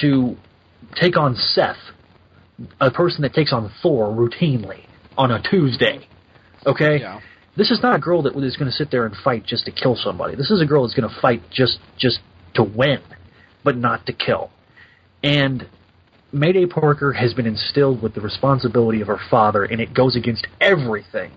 [0.00, 0.36] to
[1.00, 1.76] take on Seth,
[2.80, 4.84] a person that takes on Thor routinely
[5.16, 6.08] on a Tuesday.
[6.66, 6.98] Okay?
[7.00, 7.20] Yeah.
[7.56, 9.70] This is not a girl that is going to sit there and fight just to
[9.70, 10.34] kill somebody.
[10.34, 12.18] This is a girl that's going to fight just just
[12.54, 13.00] to win,
[13.62, 14.50] but not to kill.
[15.22, 15.66] And
[16.32, 20.46] Mayday Parker has been instilled with the responsibility of her father, and it goes against
[20.60, 21.30] everything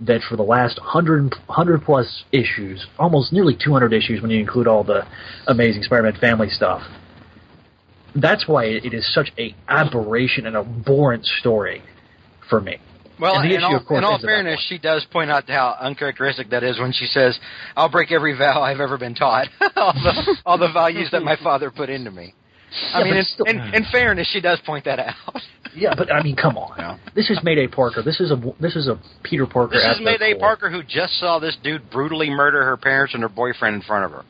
[0.00, 4.66] that for the last 100, 100 plus issues, almost nearly 200 issues when you include
[4.66, 5.06] all the
[5.46, 6.82] Amazing Spider-Man family stuff.
[8.14, 11.82] That's why it is such a aberration and abhorrent story
[12.48, 12.78] for me.
[13.18, 14.78] Well, And the in issue, all, of course, in all ends at that fairness, she
[14.78, 17.38] does point out how uncharacteristic that is when she says,
[17.76, 21.36] "I'll break every vow I've ever been taught." all, the, all the values that my
[21.42, 22.34] father put into me.
[22.92, 25.14] I Yeah, mean, in, still- in, in fairness, she does point that out.
[25.74, 26.98] Yeah, but I mean, come on.
[27.14, 28.02] This is Mayday Parker.
[28.02, 29.74] This is a this is a Peter Parker.
[29.74, 30.40] This is Mayday core.
[30.40, 34.06] Parker who just saw this dude brutally murder her parents and her boyfriend in front
[34.06, 34.24] of her.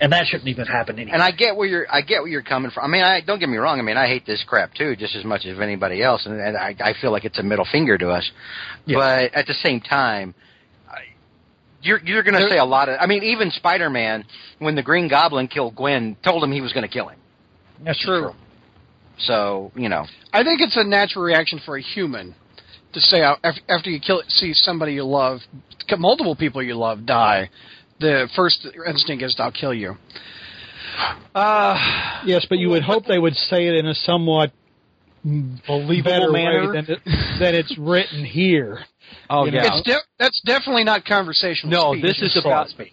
[0.00, 1.12] And that shouldn't even happen anyway.
[1.12, 2.84] And I get where you're, I get where you're coming from.
[2.84, 3.78] I mean, I don't get me wrong.
[3.78, 6.56] I mean, I hate this crap too, just as much as anybody else, and, and
[6.56, 8.30] I, I feel like it's a middle finger to us.
[8.86, 8.96] Yes.
[8.98, 10.34] But at the same time,
[11.84, 12.96] you're you're going to say a lot of.
[12.98, 14.24] I mean, even Spider-Man,
[14.58, 17.18] when the Green Goblin killed Gwen, told him he was going to kill him.
[17.84, 18.32] That's True.
[19.18, 22.34] So you know, I think it's a natural reaction for a human
[22.94, 23.36] to say uh,
[23.68, 25.40] after you kill see somebody you love,
[25.98, 27.50] multiple people you love die.
[28.00, 29.96] The first instinct is I'll kill you.
[31.34, 34.52] Uh, Yes, but you would hope they would say it in a somewhat
[35.24, 36.70] Believable manner.
[36.72, 36.98] way than, it,
[37.38, 38.80] than it's written here.
[39.30, 39.68] Oh You know, yeah.
[39.78, 41.70] it's de- that's definitely not conversational.
[41.72, 42.02] No, speech.
[42.04, 42.92] this is It's about speak.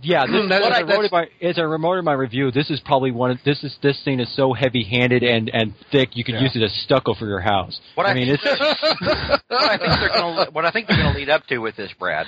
[0.00, 2.70] Yeah, this, That- what I wrote in my, as I wrote in my review, this
[2.70, 6.22] is probably one of this is this scene is so heavy-handed and and thick you
[6.24, 6.42] could Yeah.
[6.42, 7.80] use it as stucco for your house.
[7.96, 10.86] What I I mean, think it's what I think they're going to what I think
[10.88, 12.26] they're going to lead up to with this, Brad,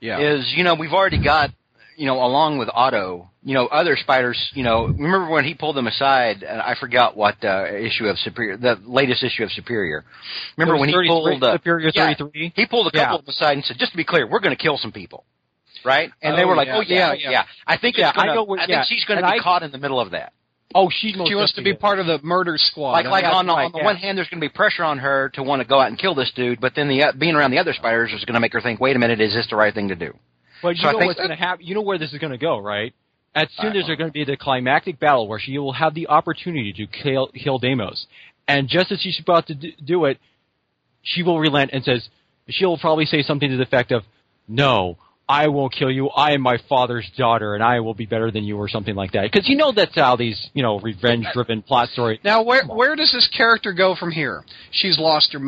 [0.00, 0.18] yeah.
[0.20, 1.50] is you know we've already got
[1.96, 4.38] you know along with Otto, you know other spiders.
[4.54, 6.42] You know, remember when he pulled them aside?
[6.42, 10.04] And I forgot what uh, issue of Superior, the latest issue of Superior.
[10.56, 12.52] Remember when he pulled uh, Superior yeah, 33?
[12.56, 13.14] he pulled a couple Yeah.
[13.18, 15.24] of them aside and said, just to be clear, we're going to kill some people.
[15.84, 16.76] Right, and they Oh, were like, yeah.
[16.76, 17.44] "Oh yeah, Yeah, yeah." yeah.
[17.66, 18.82] I think Yeah, it's gonna, I know what- I yeah.
[18.84, 20.34] think she's going to be I- caught in the middle of that.
[20.74, 22.92] Oh, she's most she wants to definitely be part of the murder squad.
[22.92, 23.84] Like, like that's on, the right, on the yeah.
[23.84, 25.98] one hand, there's going to be pressure on her to want to go out and
[25.98, 28.40] kill this dude, but then the uh, being around the other spiders is going to
[28.40, 30.14] make her think, wait a minute, is this the right thing to do?
[30.62, 31.66] But you So know think- what's going to happen.
[31.66, 32.94] You know where this is going to go, right?
[33.34, 36.08] As soon as there's going to be the climactic battle where she will have the
[36.08, 38.06] opportunity to kill, kill Daemos,
[38.48, 40.18] and just as she's about to do, do it,
[41.02, 42.08] she will relent and says
[42.48, 44.02] she'll probably say something to the effect of,
[44.48, 44.98] "No,
[45.30, 46.08] I won't kill you.
[46.08, 49.12] I am my father's daughter, and I will be better than you, or something like
[49.12, 49.22] that.
[49.30, 52.18] Because you know that's how these, you know, revenge-driven plot stories.
[52.24, 54.42] Now, where where does this character go from here?
[54.72, 55.40] She's lost her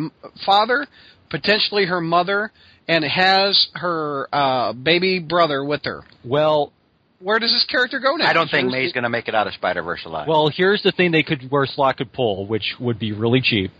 [0.46, 0.86] father,
[1.30, 2.52] potentially her mother,
[2.86, 6.02] and has her uh, baby brother with her.
[6.24, 6.72] Well,
[7.22, 8.28] Where does this character go now?
[8.28, 10.26] I don't think Here's May's going to make it out of Spider Verse alive.
[10.26, 13.70] Well, here's the thing they could where Slott could pull, which would be really cheap,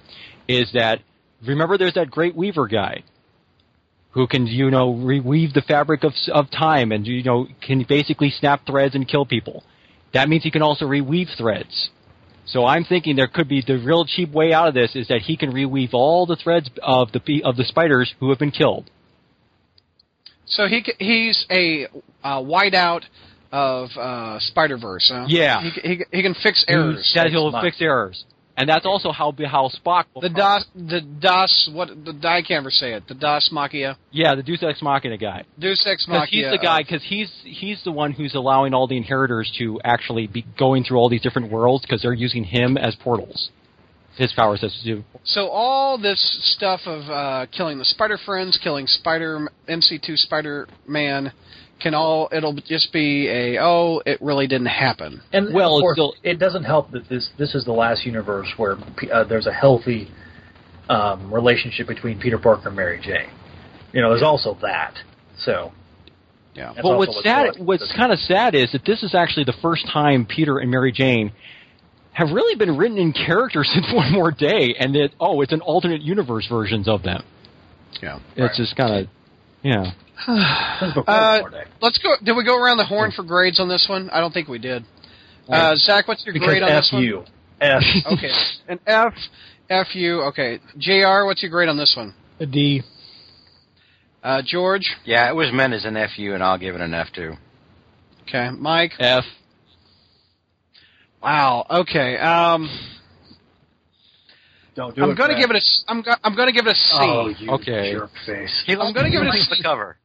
[0.47, 1.01] is that
[1.47, 3.03] remember there's that great Weaver guy
[4.13, 8.31] who can you know reweave the fabric of of time and you know can basically
[8.31, 9.65] snap threads and kill people.
[10.15, 11.91] That means he can also reweave threads.
[12.45, 15.23] So I'm thinking there could be the real cheap way out of this is that
[15.23, 18.51] he can reweave all the threads of the pe- of the spiders who have been
[18.51, 18.91] killed.
[20.47, 21.87] So he c- he's a
[22.23, 23.03] uh, whiteout
[23.53, 25.11] of uh, Spider Verse.
[25.13, 25.27] Huh?
[25.29, 25.63] Yeah.
[25.63, 27.13] he, he he can fix errors.
[27.15, 28.25] That he'll fix errors,
[28.57, 32.63] and that's also how how Spock will The DOS, the DOS, what the I can't
[32.63, 33.05] ever say it.
[33.09, 35.45] The DOS Machia, Yeah, the Deus Ex Machina guy.
[35.59, 36.27] Deus Ex Machia.
[36.27, 36.83] he's the guy.
[36.83, 40.99] Because he's he's the one who's allowing all the inheritors to actually be going through
[40.99, 43.51] all these different worlds because they're using him as portals.
[44.17, 45.05] His powers sets to do.
[45.25, 46.21] So all this
[46.55, 51.33] stuff of uh, killing the Spider Friends, killing Spider MC2 Spider Man,
[51.83, 55.21] can all it'll just be a oh it really didn't happen.
[55.33, 58.49] And Well, of course, still- it doesn't help that this this is the last universe
[58.57, 58.77] where
[59.13, 60.11] uh, there's a healthy
[60.89, 63.31] um, relationship between Peter Parker and Mary Jane.
[63.93, 64.95] You know, there's also that.
[65.39, 65.73] So
[66.55, 66.73] Yeah.
[66.75, 69.55] that's But what's sad, causing what's kind of sad is that this is actually the
[69.63, 71.33] first time Peter and Mary Jane
[72.13, 75.61] have really been written in character since One More Day, and that oh, it's an
[75.63, 77.23] alternate universe versions of them.
[78.03, 78.19] Yeah.
[78.37, 79.09] It's just kind of,
[79.63, 79.93] yeah.
[80.27, 81.43] Since before Uh,
[81.81, 82.15] let's go.
[82.23, 84.11] Did we go around the horn for grades on this one?
[84.11, 84.85] I don't think we did.
[85.49, 87.03] Uh, Zach, what's your because grade on F this one?
[87.03, 87.25] you.
[87.61, 87.83] F.
[88.13, 88.31] Okay,
[88.69, 89.15] an F,
[89.71, 90.23] F U.
[90.23, 91.25] Okay, Jr.
[91.27, 92.15] What's your grade on this one?
[92.41, 92.83] A D.
[94.23, 94.89] Uh, George.
[95.05, 97.35] yeah, it was meant as an FU, and I'll give it an F too.
[98.29, 98.93] Okay, Mike.
[99.01, 99.25] F.
[101.23, 101.67] Wow.
[101.71, 102.17] Okay.
[102.19, 102.69] Um,
[104.75, 105.17] Don't do I'm it.
[105.17, 105.39] going to Brad.
[105.41, 105.59] give it a.
[105.59, 106.03] s- I'm.
[106.03, 106.97] Go, I'm going to give it a C.
[107.01, 107.93] Oh, you Okay.
[107.93, 108.63] jerk face.
[108.67, 109.47] He I'm gonna give it a C.
[109.57, 109.97] the cover.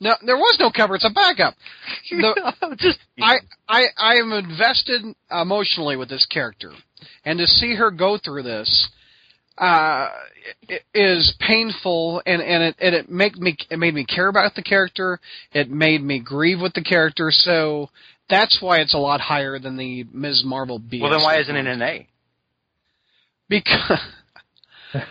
[0.00, 0.94] No, there was no cover.
[0.94, 1.54] It's a backup.
[2.10, 3.38] The, Just I,
[3.68, 6.72] I, I am invested emotionally with this character,
[7.24, 8.88] and to see her go through this
[9.58, 10.08] uh,
[10.94, 14.62] is painful, and and it and it make me it made me care about the
[14.62, 15.20] character.
[15.52, 17.30] It made me grieve with the character.
[17.30, 17.90] So
[18.30, 20.42] that's why it's a lot higher than the Ms.
[20.44, 21.00] Marvel B.
[21.02, 22.06] well, then why isn't it an A?
[23.48, 24.00] Because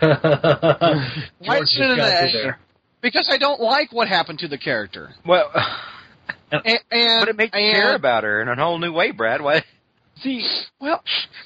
[1.38, 2.56] Why isn't it an A?
[3.02, 5.14] Because I don't like what happened to the character.
[5.26, 5.50] Well,
[6.50, 9.10] And, and but it makes you and, care about her in a whole new way,
[9.10, 9.42] Brad.
[9.42, 9.62] Why?
[10.22, 10.46] See,
[10.80, 11.02] Well,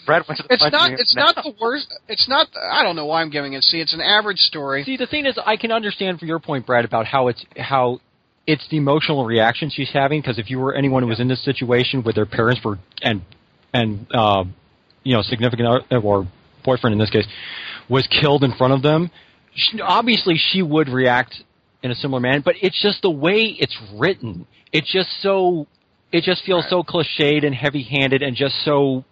[0.07, 0.91] Brad went to the It's not.
[0.91, 0.97] room.
[1.01, 1.93] It's not the worst.
[2.09, 2.49] It's not.
[2.71, 3.65] I don't know why I'm giving it.
[3.65, 4.85] See, It's an average story.
[4.85, 8.01] See, the thing is, I can understand from your point, Brad, about how it's how
[8.47, 10.21] it's the emotional reaction she's having.
[10.21, 13.23] Because if you were anyone who was in this situation where their parents were and
[13.75, 14.45] and uh,
[15.03, 16.29] you know significant o- or
[16.65, 17.27] boyfriend in this case
[17.89, 19.11] was killed in front of them,
[19.55, 21.43] she, obviously she would react
[21.83, 22.41] in a similar manner.
[22.45, 24.47] But it's just the way it's written.
[24.73, 25.67] It's just so.
[26.13, 29.05] It just feels so cliched and heavy-handed and just so.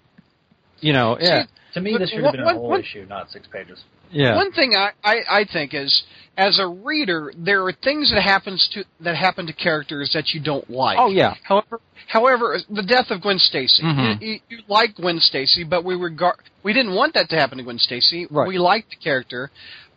[0.80, 3.04] You know, yeah, To me, But this should have what- been a whole what- issue,
[3.06, 3.82] not six pages.
[4.10, 4.34] yeah.
[4.34, 6.04] One thing I, I, I think is,
[6.38, 10.40] as a reader, there are things that happens to that happen to characters that you
[10.40, 10.96] don't like.
[10.98, 11.34] Oh yeah.
[11.42, 13.82] However, however, the death of Gwen Stacy.
[13.82, 14.22] Mhm.
[14.22, 17.58] You, you, you like Gwen Stacy, but we regard we didn't want that to happen
[17.58, 18.26] to Gwen Stacy.
[18.30, 18.48] Right.
[18.48, 19.50] We liked the character,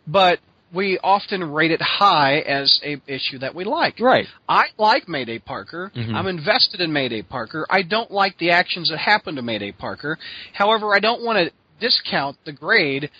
[0.06, 0.38] but
[0.72, 4.00] we often rate it high as a issue that we like.
[4.00, 4.26] Right.
[4.48, 5.92] I like Mayday Parker.
[5.94, 6.14] Mhm.
[6.14, 7.64] I'm invested in Mayday Parker.
[7.70, 10.18] I don't like the actions that happen to Mayday Parker.
[10.52, 13.10] However, I don't want to discount the grade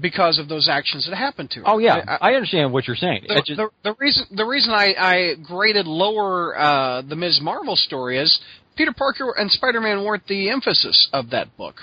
[0.00, 1.68] because of those actions that happened to her.
[1.68, 3.24] Oh yeah, I- I, understand what you're saying.
[3.28, 7.40] the, just- the, the reason the reason I, I graded lower uh, the Ms.
[7.42, 8.38] Marvel story is
[8.76, 11.82] Peter Parker and Spider-Man weren't the emphasis of that book.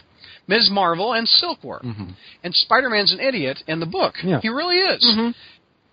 [0.49, 0.69] Ms.
[0.71, 2.13] Marvel and Silk were, Mhm.
[2.43, 4.15] and Spider-Man's an idiot in the book.
[4.23, 4.39] Yeah.
[4.41, 5.03] He really is.
[5.05, 5.35] Mhm.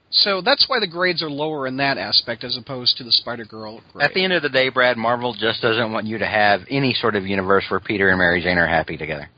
[0.08, 3.82] So that's why the grades are lower in that aspect as opposed to the Spider-Girl
[3.92, 4.04] grade.
[4.04, 6.94] At the end of the day, Brad, Marvel just doesn't want you to have any
[6.94, 9.28] sort of universe where Peter and Mary Jane are happy together.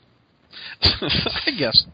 [0.82, 1.84] I guess.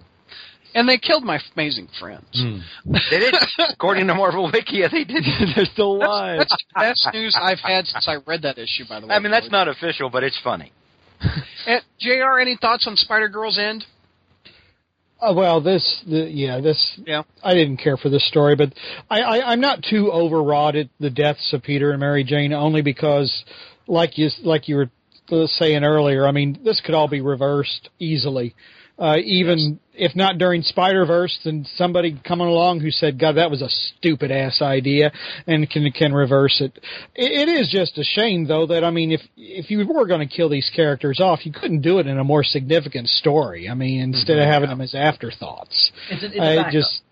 [0.74, 2.26] And they killed my amazing friends.
[2.36, 2.60] Mm.
[3.08, 3.34] They did,
[3.70, 5.24] according to Marvel Wiki, yeah, they did.
[5.56, 6.38] They're still That's, alive.
[6.40, 8.84] that's the best news I've had since I read that issue.
[8.88, 10.72] By the way, I mean, that's not official, but it's funny.
[11.66, 12.38] And, Jr.
[12.40, 13.86] Any thoughts on Spider Girl's end?
[15.20, 17.00] Uh, well, this, the, yeah, this.
[17.06, 17.22] Yeah.
[17.42, 18.74] I didn't care for this story, but
[19.08, 22.82] I, I, I'm not too overwrought at the deaths of Peter and Mary Jane, only
[22.82, 23.44] because,
[23.86, 28.54] like you, like you were saying earlier, I mean, this could all be reversed easily.
[28.96, 33.50] Uh, even if not during Spider Verse, then somebody coming along who said, "God, that
[33.50, 35.10] was a stupid ass idea,"
[35.48, 36.78] and can can reverse it.
[37.14, 37.48] it.
[37.48, 40.32] It is just a shame, though, that I mean, if if you were going to
[40.32, 43.68] kill these characters off, you couldn't do it in a more significant story.
[43.68, 47.02] I mean, instead of having them as afterthoughts, It's, a- it's a I just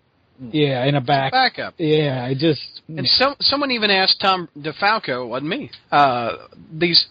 [0.51, 1.31] yeah, in a back.
[1.31, 1.75] Backup.
[1.77, 5.69] Yeah, I just And some someone even asked Tom DeFalco, wasn't me.
[5.91, 6.37] Uh,
[6.71, 7.07] these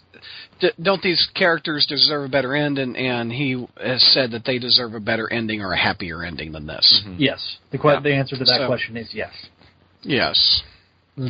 [0.61, 2.79] d- don't these characters deserve a better end?
[2.79, 6.53] And and he has said that they deserve a better ending or a happier ending
[6.53, 7.03] than this.
[7.19, 7.59] yes.
[7.71, 8.01] The que- Yeah.
[8.01, 9.33] the answer to that So- question is yes.
[10.03, 10.63] Yes.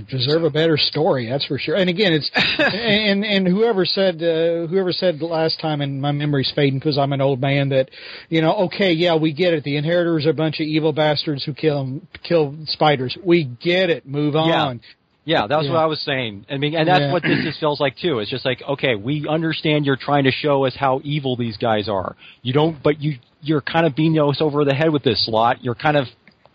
[0.09, 1.29] deserve a better story.
[1.29, 1.75] That's for sure.
[1.75, 6.53] And again, it's and and whoever said uh, whoever said last time, and my memory's
[6.55, 7.71] fading because I'm an old man.
[7.71, 7.91] That
[8.29, 9.65] you know, okay, yeah, we get it.
[9.65, 13.17] The inheritors are a bunch of evil bastards who kill kill spiders.
[13.25, 14.07] We get it.
[14.07, 14.49] Move on.
[14.49, 14.89] Yeah,
[15.27, 15.73] that's Yeah.
[15.73, 16.47] what I was saying.
[16.51, 17.13] I mean, and that's Yeah.
[17.13, 18.19] what this just feels like too.
[18.19, 21.89] It's just like, okay, we understand you're trying to show us how evil these guys
[21.89, 22.17] are.
[22.43, 25.65] You don't, but you you're kind of beating us over the head with this slot.
[25.65, 26.07] You're kind of,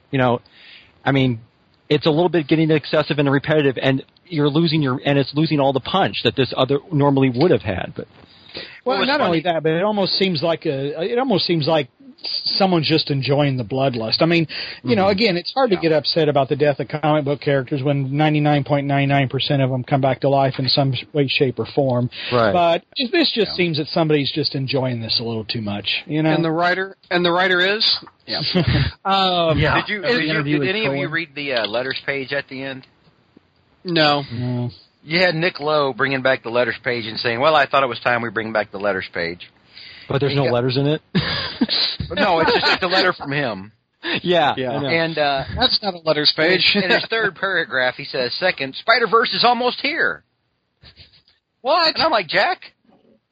[0.09, 0.39] you know,
[1.03, 1.39] I mean,
[1.89, 5.59] it's a little bit getting excessive and repetitive, and you're losing your and it's losing
[5.59, 7.93] all the punch that this other normally would have had.
[7.95, 8.07] But
[8.85, 11.01] Well, not funny- only that, but it almost seems like a.
[11.11, 11.89] It almost seems like
[12.23, 14.21] someone's just enjoying the bloodlust.
[14.21, 14.47] I mean,
[14.83, 17.83] you know, again, it's hard to get upset about the death of comic book characters
[17.83, 22.09] when 99.99% of them come back to life in some way, shape, or form.
[22.31, 22.51] Right.
[22.51, 26.03] But this just seems that somebody's just enjoying this a little too much.
[26.05, 26.33] You know.
[26.33, 28.39] And the writer and the writer is yeah.
[29.05, 29.81] um, Yeah.
[29.81, 30.01] Did you?
[30.01, 32.63] Did, you, interview did with any of you read the uh, letters page at the
[32.63, 32.85] end?
[33.83, 34.23] No.
[34.31, 34.71] Mm.
[35.03, 37.87] You had Nick Lowe bringing back the letters page and saying, "Well, I thought it
[37.87, 39.49] was time we bring back the letters page."
[40.09, 40.51] But there's no Yeah.
[40.51, 41.01] letters in it.
[42.09, 43.73] No, it's just like a letter from him.
[44.23, 44.71] yeah, Yeah.
[44.71, 44.87] I know.
[44.87, 46.71] And uh, That's not a letters page.
[46.81, 50.23] in his third paragraph, he says, "Second, Spider Verse is almost here."
[51.61, 51.95] what?
[51.95, 52.61] And I'm like, Jack,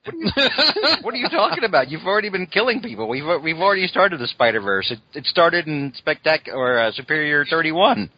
[0.03, 1.89] what are you talking about?
[1.89, 3.07] You've already been killing people.
[3.07, 4.91] We've we've already started the Spider Verse.
[4.91, 8.09] It, it started in Spectac or uh, Superior 31.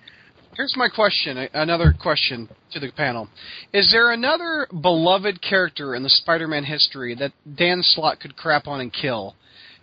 [0.58, 1.38] Here's my question.
[1.54, 3.30] Another question to the panel:
[3.74, 8.82] Is there another beloved character in the Spider-Man history that Dan Slott could crap on
[8.82, 9.36] and kill?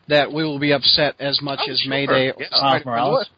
[0.09, 1.91] That we will be upset as much Oh, as sure.
[1.91, 2.49] Mayday or Yeah.
[2.61, 3.31] Miles Morales?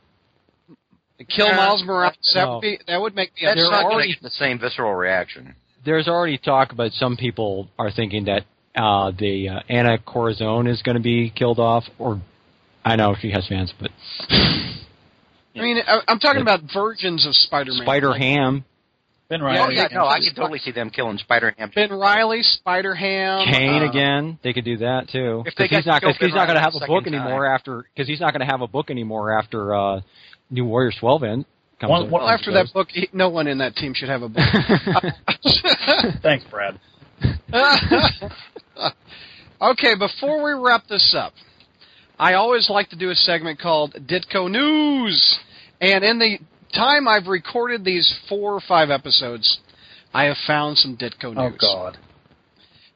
[1.29, 1.57] Kill Yeah.
[1.57, 2.17] Miles Morales.
[2.35, 2.55] That No.
[2.55, 3.71] would be that would make me That's upset.
[3.71, 5.55] not going already- get the same visceral reaction.
[5.85, 10.83] there's already talk about some people are thinking that uh, the uh, Anya Corazon is
[10.83, 12.21] going to be killed off, or
[12.85, 13.91] I know she has fans, but
[15.57, 17.83] I mean, I, I'm talking about versions of Spider-Man.
[17.83, 18.65] Spider Like Ham,
[19.29, 19.77] Ben Oh Reilly.
[19.77, 21.71] yeah, no, I can totally see them killing Spider Ham.
[21.75, 23.47] Ben Reilly, Spider-Ham.
[23.53, 24.39] Kaine uh, again.
[24.45, 25.43] They could do that too.
[25.47, 27.05] If they Because he's got not killed if he's not going to have a book
[27.05, 30.01] second anymore after because he's not going to have a book anymore after uh,
[30.51, 31.45] New Warriors 12 end.
[31.81, 34.23] comes One- one- Well, after that book, he, no one in that team should have
[34.23, 34.45] a book.
[36.23, 36.79] Thanks, Brad.
[39.61, 41.33] okay, before we wrap this up,
[42.19, 45.39] I always like to do a segment called Ditko News.
[45.81, 46.39] And in the
[46.75, 49.59] time I've recorded these four or five episodes,
[50.15, 51.59] I have found some Ditko news.
[51.63, 51.75] Oh.
[51.75, 51.99] God.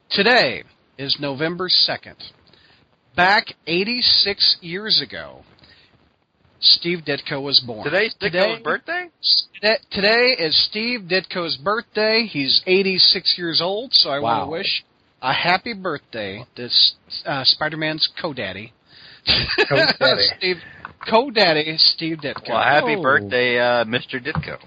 [0.09, 0.63] Today
[0.97, 2.15] is November 2nd.
[3.15, 5.41] Back 86 years ago,
[6.59, 7.83] Steve Ditko was born.
[7.83, 9.05] Today's Today- Ditko's birthday.
[9.61, 12.25] Today- Today is Steve Ditko's birthday.
[12.25, 14.83] He's 86 years old, so I want to wish
[15.21, 16.69] a happy birthday to
[17.25, 18.73] uh, Spider-Man's co-daddy.
[19.69, 20.23] Co-daddy.
[20.37, 20.57] Steve,
[21.09, 22.49] co-daddy Steve Ditko.
[22.49, 23.01] Well, happy Oh.
[23.01, 24.23] birthday, uh, Mr.
[24.23, 24.57] Ditko.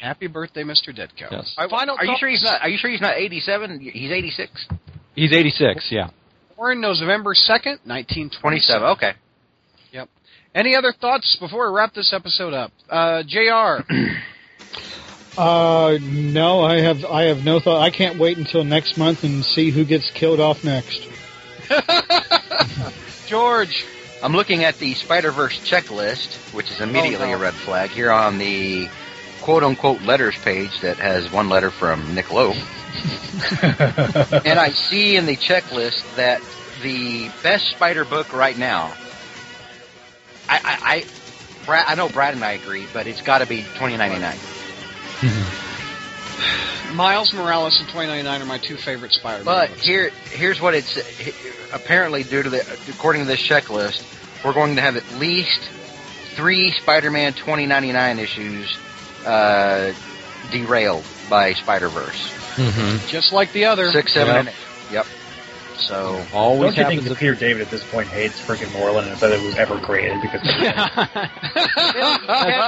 [0.00, 0.88] Happy birthday, Mr.
[0.96, 1.30] Ditko.
[1.30, 1.54] Yes.
[1.70, 2.60] Final are you sure he's not?
[2.62, 3.80] Are you sure he's not 87?
[3.80, 4.66] He's 86.
[5.14, 5.86] He's 86.
[5.90, 6.10] Yeah.
[6.56, 8.88] Born November 2nd, 1927.
[8.90, 9.12] Okay.
[9.92, 10.08] Yep.
[10.54, 12.72] Any other thoughts before we wrap this episode up?
[12.88, 13.84] Uh, JR.
[15.36, 17.80] Uh, no, I have I have no thought.
[17.80, 21.06] I can't wait until next month and see who gets killed off next.
[23.28, 23.84] George.
[24.22, 27.36] I'm looking at the Spider Verse checklist, which is immediately Oh, no.
[27.36, 28.88] a red flag here on the
[29.42, 32.52] quote unquote letters page that has one letter from Nick Lowe.
[33.62, 36.40] and I see in the checklist that
[36.82, 38.92] the best Spider book right now.
[40.48, 41.04] I, I, I,
[41.66, 44.36] Brad, I know Brad and I agree, but it's got to be 2099.
[46.94, 49.82] Miles Morales and 2099 are my two favorite Spider-Man But books.
[49.84, 50.96] here, here's what it's
[51.72, 52.60] apparently due to the
[52.90, 54.02] according to this checklist,
[54.44, 55.60] we're going to have at least
[56.34, 58.76] three Spider-Man 2099 issues
[59.26, 59.92] uh,
[60.50, 62.32] derailed by Spider Verse.
[62.56, 63.06] Mm-hmm.
[63.08, 63.90] Just like the other.
[63.92, 64.38] Six, seven, Yep.
[64.40, 64.92] and eight.
[64.92, 65.06] Yep.
[65.86, 69.20] So Always Don't you think that Peter David at this point hates freaking Morlun and
[69.20, 70.90] that it was ever created because you have,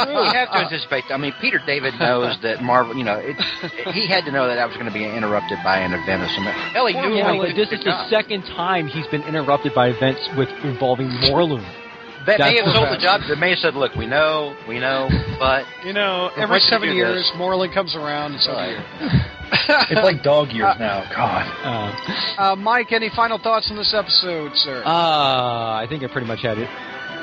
[0.09, 1.05] you have to anticipate.
[1.11, 2.97] I mean, Peter David knows that Marvel.
[2.97, 3.37] You know, it,
[3.93, 6.31] he had to know that that was going to be interrupted by an event of
[6.31, 6.45] some.
[6.45, 8.11] Hell, he knew Yeah, when but this is the job.
[8.11, 11.65] second time he's been interrupted by events with involving Morlun.
[12.27, 13.21] That may have sold the the job.
[13.29, 15.09] They may have said, "Look, we know, we know,
[15.39, 17.41] but You know, every seven years, this.
[17.41, 18.33] Morlun comes around.
[18.35, 18.77] And so Right.
[19.91, 21.03] it's like dog years now.
[21.14, 21.47] God.
[21.64, 24.83] Uh, uh, Mike, any final thoughts on this episode, sir?
[24.85, 24.89] uh,
[25.81, 26.68] I think I pretty much had it.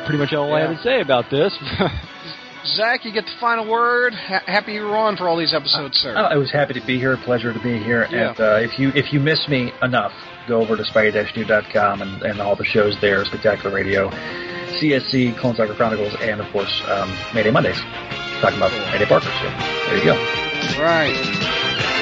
[0.06, 1.54] Pretty much all I had to say about this.
[2.76, 4.14] Zach, you get the final word.
[4.14, 6.14] Ha- happy you were on for all these episodes, sir.
[6.18, 7.16] Oh, I was happy to be here.
[7.24, 8.08] Pleasure to be here.
[8.12, 8.30] Yeah.
[8.32, 10.12] And uh, if you if you miss me enough,
[10.48, 14.10] go over to spidey-new.com and, and all the shows there, Spectacular Radio,
[14.68, 17.80] CSC, Clone Saga Chronicles, and of course um, Mayday Mondays.
[18.42, 19.32] Talking about Mayday Parker.
[19.42, 19.50] So
[19.88, 20.16] there you go.
[20.82, 21.97] Right.